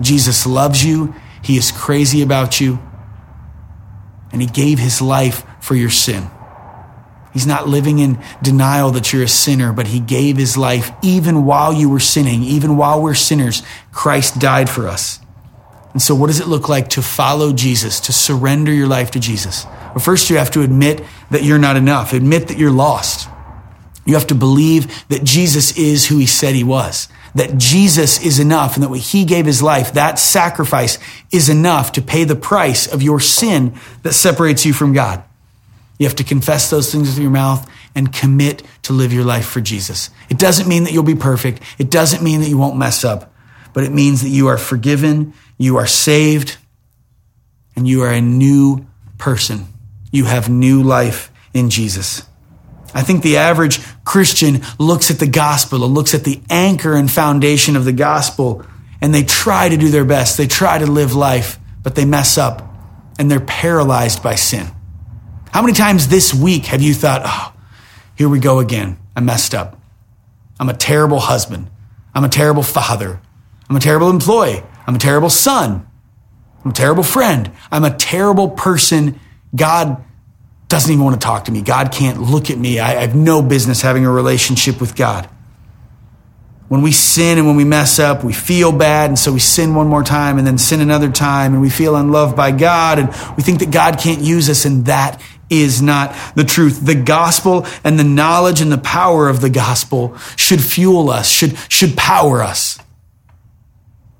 Jesus 0.00 0.46
loves 0.46 0.84
you. 0.84 1.14
He 1.42 1.56
is 1.56 1.72
crazy 1.72 2.22
about 2.22 2.60
you. 2.60 2.78
And 4.32 4.40
he 4.40 4.46
gave 4.46 4.78
his 4.78 5.02
life 5.02 5.44
for 5.60 5.74
your 5.74 5.90
sin. 5.90 6.30
He's 7.32 7.46
not 7.46 7.68
living 7.68 7.98
in 7.98 8.18
denial 8.42 8.90
that 8.92 9.12
you're 9.12 9.22
a 9.22 9.28
sinner, 9.28 9.72
but 9.72 9.88
he 9.88 10.00
gave 10.00 10.36
his 10.36 10.56
life 10.56 10.90
even 11.02 11.44
while 11.44 11.72
you 11.72 11.88
were 11.88 12.00
sinning, 12.00 12.42
even 12.42 12.76
while 12.76 13.00
we're 13.02 13.14
sinners. 13.14 13.62
Christ 13.92 14.38
died 14.40 14.68
for 14.68 14.88
us. 14.88 15.19
And 15.92 16.00
so, 16.00 16.14
what 16.14 16.28
does 16.28 16.40
it 16.40 16.46
look 16.46 16.68
like 16.68 16.88
to 16.90 17.02
follow 17.02 17.52
Jesus, 17.52 18.00
to 18.00 18.12
surrender 18.12 18.72
your 18.72 18.86
life 18.86 19.10
to 19.12 19.20
Jesus? 19.20 19.64
Well, 19.64 19.98
first, 19.98 20.30
you 20.30 20.36
have 20.36 20.50
to 20.52 20.62
admit 20.62 21.04
that 21.30 21.42
you're 21.42 21.58
not 21.58 21.76
enough, 21.76 22.12
admit 22.12 22.48
that 22.48 22.58
you're 22.58 22.70
lost. 22.70 23.28
You 24.06 24.14
have 24.14 24.28
to 24.28 24.34
believe 24.34 25.08
that 25.08 25.24
Jesus 25.24 25.76
is 25.76 26.06
who 26.06 26.18
he 26.18 26.26
said 26.26 26.54
he 26.54 26.64
was, 26.64 27.08
that 27.34 27.58
Jesus 27.58 28.24
is 28.24 28.38
enough, 28.38 28.74
and 28.74 28.82
that 28.82 28.88
what 28.88 29.00
he 29.00 29.24
gave 29.24 29.46
his 29.46 29.62
life, 29.62 29.92
that 29.92 30.18
sacrifice 30.18 30.98
is 31.32 31.48
enough 31.48 31.92
to 31.92 32.02
pay 32.02 32.24
the 32.24 32.36
price 32.36 32.92
of 32.92 33.02
your 33.02 33.20
sin 33.20 33.74
that 34.02 34.14
separates 34.14 34.64
you 34.64 34.72
from 34.72 34.92
God. 34.92 35.22
You 35.98 36.06
have 36.06 36.16
to 36.16 36.24
confess 36.24 36.70
those 36.70 36.90
things 36.90 37.08
with 37.08 37.18
your 37.18 37.30
mouth 37.30 37.68
and 37.94 38.12
commit 38.12 38.62
to 38.82 38.92
live 38.92 39.12
your 39.12 39.24
life 39.24 39.46
for 39.46 39.60
Jesus. 39.60 40.08
It 40.30 40.38
doesn't 40.38 40.66
mean 40.66 40.84
that 40.84 40.92
you'll 40.92 41.02
be 41.02 41.14
perfect. 41.14 41.60
It 41.78 41.90
doesn't 41.90 42.22
mean 42.22 42.40
that 42.40 42.48
you 42.48 42.56
won't 42.56 42.76
mess 42.76 43.04
up, 43.04 43.29
but 43.72 43.84
it 43.84 43.92
means 43.92 44.22
that 44.22 44.28
you 44.28 44.48
are 44.48 44.58
forgiven 44.58 45.32
you 45.60 45.76
are 45.76 45.86
saved 45.86 46.56
and 47.76 47.86
you 47.86 48.00
are 48.00 48.10
a 48.10 48.22
new 48.22 48.86
person. 49.18 49.66
You 50.10 50.24
have 50.24 50.48
new 50.48 50.82
life 50.82 51.30
in 51.52 51.68
Jesus. 51.68 52.26
I 52.94 53.02
think 53.02 53.22
the 53.22 53.36
average 53.36 53.78
Christian 54.02 54.62
looks 54.78 55.10
at 55.10 55.18
the 55.18 55.26
gospel 55.26 55.80
looks 55.80 56.14
at 56.14 56.24
the 56.24 56.40
anchor 56.48 56.94
and 56.94 57.10
foundation 57.10 57.76
of 57.76 57.84
the 57.84 57.92
gospel 57.92 58.64
and 59.02 59.14
they 59.14 59.22
try 59.22 59.68
to 59.68 59.76
do 59.76 59.90
their 59.90 60.06
best. 60.06 60.38
They 60.38 60.46
try 60.46 60.78
to 60.78 60.86
live 60.86 61.14
life, 61.14 61.58
but 61.82 61.94
they 61.94 62.06
mess 62.06 62.38
up 62.38 62.66
and 63.18 63.30
they're 63.30 63.38
paralyzed 63.38 64.22
by 64.22 64.36
sin. 64.36 64.66
How 65.52 65.60
many 65.60 65.74
times 65.74 66.08
this 66.08 66.32
week 66.32 66.64
have 66.66 66.80
you 66.80 66.94
thought, 66.94 67.20
oh, 67.26 67.52
here 68.16 68.30
we 68.30 68.40
go 68.40 68.60
again. 68.60 68.96
I 69.14 69.20
messed 69.20 69.54
up. 69.54 69.78
I'm 70.58 70.70
a 70.70 70.74
terrible 70.74 71.20
husband. 71.20 71.68
I'm 72.14 72.24
a 72.24 72.30
terrible 72.30 72.62
father. 72.62 73.20
I'm 73.70 73.76
a 73.76 73.80
terrible 73.80 74.10
employee. 74.10 74.64
I'm 74.84 74.96
a 74.96 74.98
terrible 74.98 75.30
son. 75.30 75.86
I'm 76.64 76.72
a 76.72 76.74
terrible 76.74 77.04
friend. 77.04 77.52
I'm 77.70 77.84
a 77.84 77.96
terrible 77.96 78.50
person. 78.50 79.20
God 79.54 80.04
doesn't 80.66 80.90
even 80.90 81.04
want 81.04 81.20
to 81.20 81.24
talk 81.24 81.44
to 81.44 81.52
me. 81.52 81.62
God 81.62 81.92
can't 81.92 82.20
look 82.20 82.50
at 82.50 82.58
me. 82.58 82.80
I, 82.80 83.00
have 83.00 83.14
no 83.14 83.42
business 83.42 83.80
having 83.80 84.04
a 84.04 84.10
relationship 84.10 84.80
with 84.80 84.96
God. 84.96 85.30
When 86.66 86.82
we 86.82 86.90
sin 86.90 87.38
and 87.38 87.46
when 87.46 87.54
we 87.54 87.62
mess 87.64 88.00
up, 88.00 88.24
we 88.24 88.32
feel 88.32 88.72
bad. 88.72 89.08
And 89.08 89.18
so 89.18 89.32
we 89.32 89.38
sin 89.38 89.76
one 89.76 89.86
more 89.86 90.02
time 90.02 90.38
and 90.38 90.46
then 90.46 90.58
sin 90.58 90.80
another 90.80 91.10
time 91.10 91.52
and 91.52 91.62
we 91.62 91.70
feel 91.70 91.94
unloved 91.94 92.36
by 92.36 92.50
God 92.50 92.98
and 92.98 93.08
we 93.36 93.44
think 93.44 93.60
that 93.60 93.70
God 93.70 94.00
can't 94.00 94.20
use 94.20 94.50
us. 94.50 94.64
And 94.64 94.86
that 94.86 95.22
is 95.48 95.80
not 95.80 96.16
the 96.34 96.44
truth. 96.44 96.84
The 96.84 96.96
gospel 96.96 97.68
and 97.84 98.00
the 98.00 98.04
knowledge 98.04 98.60
and 98.60 98.72
the 98.72 98.78
power 98.78 99.28
of 99.28 99.40
the 99.40 99.50
gospel 99.50 100.16
should 100.34 100.60
fuel 100.60 101.08
us, 101.08 101.28
should, 101.28 101.56
should 101.68 101.96
power 101.96 102.42
us. 102.42 102.79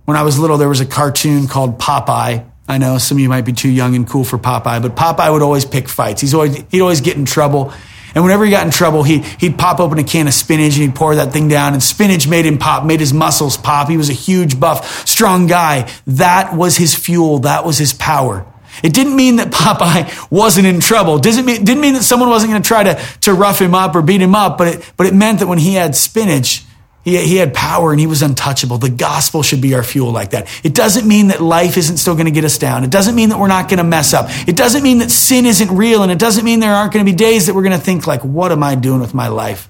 When 0.05 0.17
I 0.17 0.23
was 0.23 0.39
little, 0.39 0.59
there 0.59 0.69
was 0.69 0.81
a 0.81 0.87
cartoon 0.87 1.47
called 1.47 1.79
Popeye. 1.79 2.47
I 2.69 2.79
know 2.79 2.99
some 2.99 3.17
of 3.17 3.21
you 3.21 3.29
might 3.29 3.45
be 3.45 3.53
too 3.53 3.69
young 3.69 3.95
and 3.95 4.09
cool 4.09 4.25
for 4.25 4.39
Popeye, 4.39 4.81
but 4.81 4.95
Popeye 4.95 5.33
would 5.33 5.43
always 5.43 5.65
pick 5.65 5.89
fights. 5.89 6.21
He's 6.21 6.35
always, 6.35 6.57
he'd 6.71 6.81
always 6.81 7.01
get 7.01 7.17
in 7.17 7.25
trouble. 7.25 7.73
And 8.15 8.25
whenever 8.25 8.45
he 8.45 8.51
got 8.51 8.65
in 8.65 8.73
trouble, 8.73 9.03
he, 9.03 9.19
he'd 9.19 9.59
pop 9.59 9.79
open 9.79 9.99
a 9.99 10.05
can 10.05 10.27
of 10.27 10.35
spinach 10.35 10.75
and 10.75 10.83
he'd 10.83 10.95
pour 10.95 11.15
that 11.15 11.33
thing 11.33 11.49
down 11.49 11.75
and 11.75 11.83
spinach 11.83 12.27
made 12.27 12.45
him 12.45 12.59
pop, 12.59 12.85
made 12.85 13.01
his 13.01 13.13
muscles 13.13 13.57
pop. 13.57 13.89
He 13.89 13.97
was 13.97 14.11
a 14.11 14.15
huge, 14.15 14.59
buff, 14.59 15.07
strong 15.07 15.47
guy. 15.47 15.91
That 16.07 16.55
was 16.55 16.77
his 16.77 16.95
fuel. 16.95 17.41
That 17.41 17.65
was 17.65 17.79
his 17.79 17.93
power. 17.93 18.47
It 18.83 18.93
didn't 18.93 19.17
mean 19.17 19.37
that 19.37 19.49
Popeye 19.53 20.31
wasn't 20.31 20.67
in 20.67 20.81
trouble. 20.81 21.19
Doesn't 21.19 21.45
mean, 21.45 21.65
didn't 21.65 21.81
mean 21.81 21.95
that 21.95 22.03
someone 22.03 22.29
wasn't 22.29 22.53
going 22.53 22.63
to 22.63 22.67
try 22.67 22.85
to, 22.85 23.03
to 23.23 23.35
rough 23.35 23.61
him 23.61 23.75
up 23.75 23.95
or 23.95 24.03
beat 24.03 24.21
him 24.21 24.35
up, 24.35 24.59
but 24.59 24.69
it, 24.69 24.93
but 24.97 25.07
it 25.07 25.15
meant 25.15 25.41
that 25.41 25.47
when 25.47 25.59
he 25.59 25.75
had 25.75 25.95
spinach, 25.95 26.65
he, 27.05 27.17
he 27.17 27.37
had 27.37 27.55
power 27.55 27.93
and 27.93 28.01
he 28.01 28.07
was 28.07 28.23
untouchable. 28.23 28.79
The 28.79 28.91
gospel 28.91 29.43
should 29.43 29.61
be 29.61 29.75
our 29.75 29.83
fuel 29.83 30.11
like 30.11 30.31
that. 30.31 30.49
It 30.65 30.75
doesn't 30.75 31.09
mean 31.09 31.29
that 31.29 31.41
life 31.41 31.77
isn't 31.77 31.97
still 31.97 32.15
going 32.15 32.27
to 32.27 32.33
get 32.33 32.45
us 32.45 32.59
down. 32.59 32.85
It 32.85 32.91
doesn't 32.91 33.15
mean 33.15 33.31
that 33.31 33.39
we're 33.39 33.49
not 33.49 33.69
going 33.69 33.79
to 33.79 33.85
mess 33.85 34.13
up. 34.13 34.27
It 34.47 34.57
doesn't 34.57 34.83
mean 34.83 34.99
that 34.99 35.11
sin 35.11 35.47
isn't 35.47 35.75
real. 35.75 36.03
And 36.03 36.13
it 36.13 36.19
doesn't 36.19 36.45
mean 36.45 36.61
there 36.61 36.75
aren't 36.75 36.93
going 36.93 37.05
to 37.05 37.11
be 37.11 37.17
days 37.17 37.47
that 37.47 37.55
we're 37.55 37.63
going 37.63 37.79
to 37.79 37.85
think 37.85 38.07
like, 38.07 38.23
what 38.23 38.53
am 38.53 38.63
I 38.63 38.75
doing 38.75 39.01
with 39.01 39.15
my 39.15 39.29
life? 39.29 39.69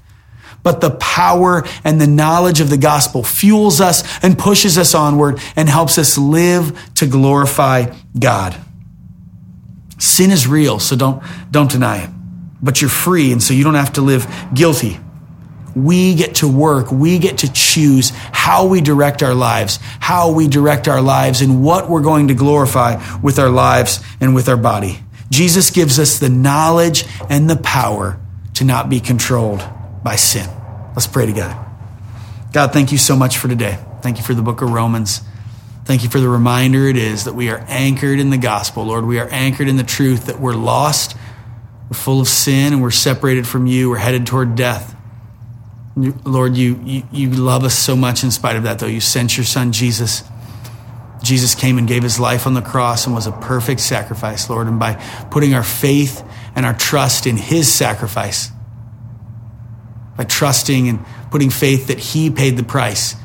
but 0.63 0.81
the 0.81 0.91
power 0.91 1.65
and 1.85 2.01
the 2.01 2.07
knowledge 2.07 2.61
of 2.61 2.71
the 2.71 2.77
gospel 2.77 3.23
fuels 3.23 3.81
us 3.81 4.05
and 4.23 4.39
pushes 4.39 4.77
us 4.77 4.95
onward 4.95 5.41
and 5.57 5.69
helps 5.69 5.99
us 5.99 6.19
live 6.19 6.79
to 6.97 7.07
glorify 7.07 7.95
God. 8.19 8.57
Sin 9.99 10.31
is 10.31 10.47
real, 10.47 10.79
so 10.79 10.97
don't, 10.97 11.23
don't 11.51 11.71
deny 11.71 12.05
it. 12.05 12.11
But 12.63 12.81
you're 12.81 12.91
free, 12.91 13.33
and 13.33 13.43
so 13.43 13.55
you 13.55 13.65
don't 13.65 13.75
have 13.75 13.95
to 13.95 14.03
live 14.03 14.27
guilty. 14.53 14.99
We 15.75 16.15
get 16.15 16.37
to 16.37 16.49
work. 16.49 16.91
We 16.91 17.19
get 17.19 17.39
to 17.39 17.53
choose 17.53 18.11
how 18.11 18.67
we 18.67 18.81
direct 18.81 19.23
our 19.23 19.35
lives, 19.35 19.79
how 20.01 20.33
we 20.33 20.49
direct 20.49 20.89
our 20.89 21.01
lives, 21.01 21.41
and 21.41 21.65
what 21.65 21.89
we're 21.89 22.03
going 22.03 22.29
to 22.29 22.35
glorify 22.35 23.03
with 23.21 23.39
our 23.39 23.51
lives 23.51 24.01
and 24.21 24.35
with 24.35 24.49
our 24.49 24.57
body. 24.57 25.01
Jesus 25.31 25.71
gives 25.71 25.99
us 25.99 26.19
the 26.19 26.29
knowledge 26.29 27.05
and 27.29 27.49
the 27.49 27.57
power 27.57 28.21
to 28.55 28.65
not 28.65 28.91
be 28.91 29.01
controlled 29.01 29.63
by 30.03 30.17
sin. 30.17 30.49
Let's 30.95 31.07
pray 31.07 31.27
together. 31.27 31.57
God, 32.53 32.73
thank 32.73 32.91
you 32.91 32.99
so 32.99 33.15
much 33.15 33.39
for 33.39 33.49
today. 33.49 33.79
Thank 34.03 34.19
you 34.19 34.25
for 34.25 34.35
the 34.35 34.43
book 34.43 34.61
of 34.61 34.71
Romans. 34.71 35.21
Thank 35.85 36.03
you 36.03 36.09
for 36.11 36.21
the 36.21 36.29
reminder 36.29 36.89
it 36.89 36.97
is 36.97 37.25
that 37.25 37.35
we 37.35 37.49
are 37.51 37.65
anchored 37.69 38.19
in 38.19 38.31
the 38.31 38.39
gospel. 38.39 38.85
Lord, 38.85 39.05
we 39.07 39.19
are 39.19 39.29
anchored 39.29 39.69
in 39.69 39.77
the 39.77 39.83
truth 39.85 40.27
that 40.27 40.41
we're 40.41 40.55
lost, 40.55 41.17
we're 41.89 41.97
full 41.97 42.21
of 42.21 42.29
sin, 42.29 42.73
and 42.73 42.83
we're 42.83 42.91
separated 42.91 43.47
from 43.47 43.67
you. 43.67 43.91
We're 43.91 43.97
headed 43.97 44.27
toward 44.27 44.55
death. 44.55 44.95
Lord, 45.97 46.57
you, 46.57 46.81
you, 46.85 47.03
you 47.13 47.31
love 47.31 47.65
us 47.65 47.77
so 47.77 47.97
much 47.97 48.23
in 48.23 48.31
spite 48.31 48.57
of 48.57 48.63
that, 48.63 48.79
though. 48.79 48.87
You 48.87 49.01
sent 49.01 49.37
your 49.37 49.45
son, 49.45 49.73
Jesus. 49.73 50.23
Jesus 51.23 51.55
came 51.55 51.79
and 51.79 51.87
gave 51.87 52.03
his 52.03 52.19
life 52.19 52.47
on 52.47 52.55
the 52.55 52.63
cross 52.63 53.07
and 53.07 53.15
was 53.15 53.27
a 53.27 53.33
perfect 53.33 53.81
sacrifice, 53.81 54.49
Lord. 54.49 54.67
And 54.67 54.79
by 54.79 54.95
putting 55.31 55.55
our 55.55 55.63
faith 55.63 56.25
and 56.55 56.65
our 56.65 56.75
trust 56.75 57.27
in 57.27 57.37
his 57.37 57.73
sacrifice, 57.73 58.51
by 60.17 60.25
trusting 60.25 60.89
and 60.89 61.05
putting 61.31 61.51
faith 61.51 61.89
that 61.89 61.99
he 61.99 62.31
paid 62.31 62.57
the 62.57 62.63
price, 62.63 63.17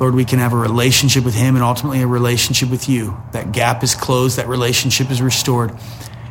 Lord, 0.00 0.14
we 0.14 0.24
can 0.24 0.38
have 0.38 0.52
a 0.52 0.56
relationship 0.56 1.24
with 1.24 1.34
him 1.34 1.54
and 1.54 1.64
ultimately 1.64 2.02
a 2.02 2.06
relationship 2.06 2.70
with 2.70 2.88
you. 2.88 3.16
That 3.32 3.52
gap 3.52 3.82
is 3.82 3.94
closed, 3.94 4.38
that 4.38 4.48
relationship 4.48 5.10
is 5.10 5.22
restored. 5.22 5.72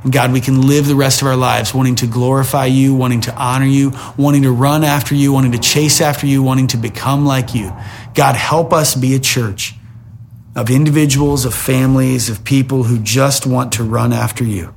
God, 0.09 0.31
we 0.31 0.41
can 0.41 0.67
live 0.67 0.85
the 0.85 0.95
rest 0.95 1.21
of 1.21 1.27
our 1.27 1.35
lives 1.35 1.73
wanting 1.73 1.95
to 1.95 2.07
glorify 2.07 2.67
you, 2.67 2.93
wanting 2.93 3.21
to 3.21 3.35
honor 3.35 3.65
you, 3.65 3.91
wanting 4.17 4.43
to 4.43 4.51
run 4.51 4.83
after 4.83 5.15
you, 5.15 5.33
wanting 5.33 5.53
to 5.53 5.57
chase 5.57 5.99
after 5.99 6.27
you, 6.27 6.43
wanting 6.43 6.67
to 6.67 6.77
become 6.77 7.25
like 7.25 7.55
you. 7.55 7.73
God, 8.13 8.35
help 8.35 8.71
us 8.71 8.93
be 8.93 9.15
a 9.15 9.19
church 9.19 9.73
of 10.55 10.69
individuals, 10.69 11.45
of 11.45 11.55
families, 11.55 12.29
of 12.29 12.43
people 12.43 12.83
who 12.83 12.99
just 12.99 13.47
want 13.47 13.73
to 13.73 13.83
run 13.83 14.13
after 14.13 14.43
you. 14.43 14.73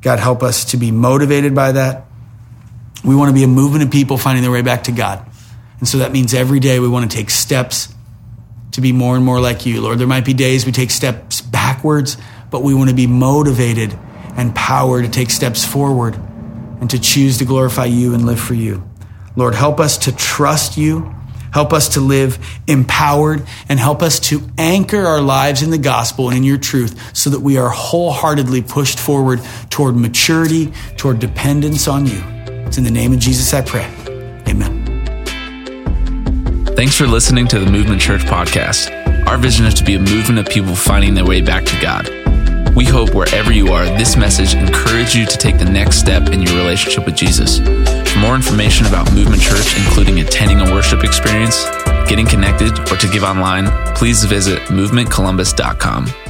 God, 0.00 0.18
help 0.18 0.42
us 0.42 0.64
to 0.66 0.78
be 0.78 0.90
motivated 0.90 1.54
by 1.54 1.72
that. 1.72 2.06
We 3.04 3.14
want 3.14 3.28
to 3.28 3.34
be 3.34 3.44
a 3.44 3.48
movement 3.48 3.84
of 3.84 3.90
people 3.90 4.16
finding 4.16 4.42
their 4.42 4.52
way 4.52 4.62
back 4.62 4.84
to 4.84 4.92
God. 4.92 5.26
And 5.78 5.86
so 5.86 5.98
that 5.98 6.10
means 6.10 6.32
every 6.32 6.58
day 6.58 6.80
we 6.80 6.88
want 6.88 7.10
to 7.10 7.14
take 7.14 7.28
steps 7.28 7.94
to 8.72 8.80
be 8.80 8.92
more 8.92 9.14
and 9.14 9.24
more 9.24 9.40
like 9.40 9.66
you, 9.66 9.80
Lord. 9.82 9.98
There 9.98 10.06
might 10.06 10.24
be 10.24 10.32
days 10.32 10.64
we 10.64 10.72
take 10.72 10.90
steps 10.90 11.42
backwards, 11.42 12.16
but 12.50 12.62
we 12.62 12.74
want 12.74 12.88
to 12.88 12.96
be 12.96 13.06
motivated 13.06 13.98
and 14.36 14.54
power 14.54 15.02
to 15.02 15.08
take 15.08 15.30
steps 15.30 15.64
forward 15.64 16.14
and 16.80 16.90
to 16.90 16.98
choose 16.98 17.38
to 17.38 17.44
glorify 17.44 17.84
you 17.84 18.14
and 18.14 18.24
live 18.26 18.40
for 18.40 18.54
you. 18.54 18.82
Lord, 19.36 19.54
help 19.54 19.80
us 19.80 19.98
to 19.98 20.12
trust 20.12 20.76
you. 20.76 21.14
Help 21.52 21.72
us 21.72 21.90
to 21.90 22.00
live 22.00 22.38
empowered 22.68 23.42
and 23.68 23.80
help 23.80 24.02
us 24.02 24.20
to 24.20 24.40
anchor 24.56 25.04
our 25.04 25.20
lives 25.20 25.62
in 25.62 25.70
the 25.70 25.78
gospel 25.78 26.28
and 26.28 26.38
in 26.38 26.44
your 26.44 26.58
truth 26.58 27.16
so 27.16 27.30
that 27.30 27.40
we 27.40 27.58
are 27.58 27.68
wholeheartedly 27.68 28.62
pushed 28.62 29.00
forward 29.00 29.40
toward 29.68 29.96
maturity, 29.96 30.72
toward 30.96 31.18
dependence 31.18 31.88
on 31.88 32.06
you. 32.06 32.22
It's 32.66 32.78
in 32.78 32.84
the 32.84 32.90
name 32.90 33.12
of 33.12 33.18
Jesus 33.18 33.52
I 33.52 33.62
pray. 33.62 33.84
Amen. 34.48 34.80
Thanks 36.76 36.96
for 36.96 37.08
listening 37.08 37.48
to 37.48 37.58
the 37.58 37.70
Movement 37.70 38.00
Church 38.00 38.22
podcast. 38.22 39.26
Our 39.26 39.36
vision 39.36 39.66
is 39.66 39.74
to 39.74 39.84
be 39.84 39.96
a 39.96 40.00
movement 40.00 40.38
of 40.38 40.46
people 40.46 40.76
finding 40.76 41.14
their 41.14 41.26
way 41.26 41.40
back 41.40 41.64
to 41.64 41.80
God. 41.80 42.19
We 42.74 42.84
hope 42.84 43.14
wherever 43.14 43.52
you 43.52 43.68
are, 43.68 43.84
this 43.84 44.16
message 44.16 44.54
encouraged 44.54 45.14
you 45.14 45.26
to 45.26 45.36
take 45.36 45.58
the 45.58 45.64
next 45.64 45.98
step 45.98 46.30
in 46.30 46.42
your 46.42 46.56
relationship 46.56 47.04
with 47.04 47.16
Jesus. 47.16 47.58
For 47.58 48.18
more 48.18 48.34
information 48.34 48.86
about 48.86 49.12
Movement 49.12 49.42
Church, 49.42 49.76
including 49.76 50.20
attending 50.20 50.60
a 50.60 50.72
worship 50.72 51.04
experience, 51.04 51.64
getting 52.08 52.26
connected, 52.26 52.78
or 52.90 52.96
to 52.96 53.08
give 53.08 53.22
online, 53.22 53.66
please 53.94 54.24
visit 54.24 54.60
movementcolumbus.com. 54.68 56.29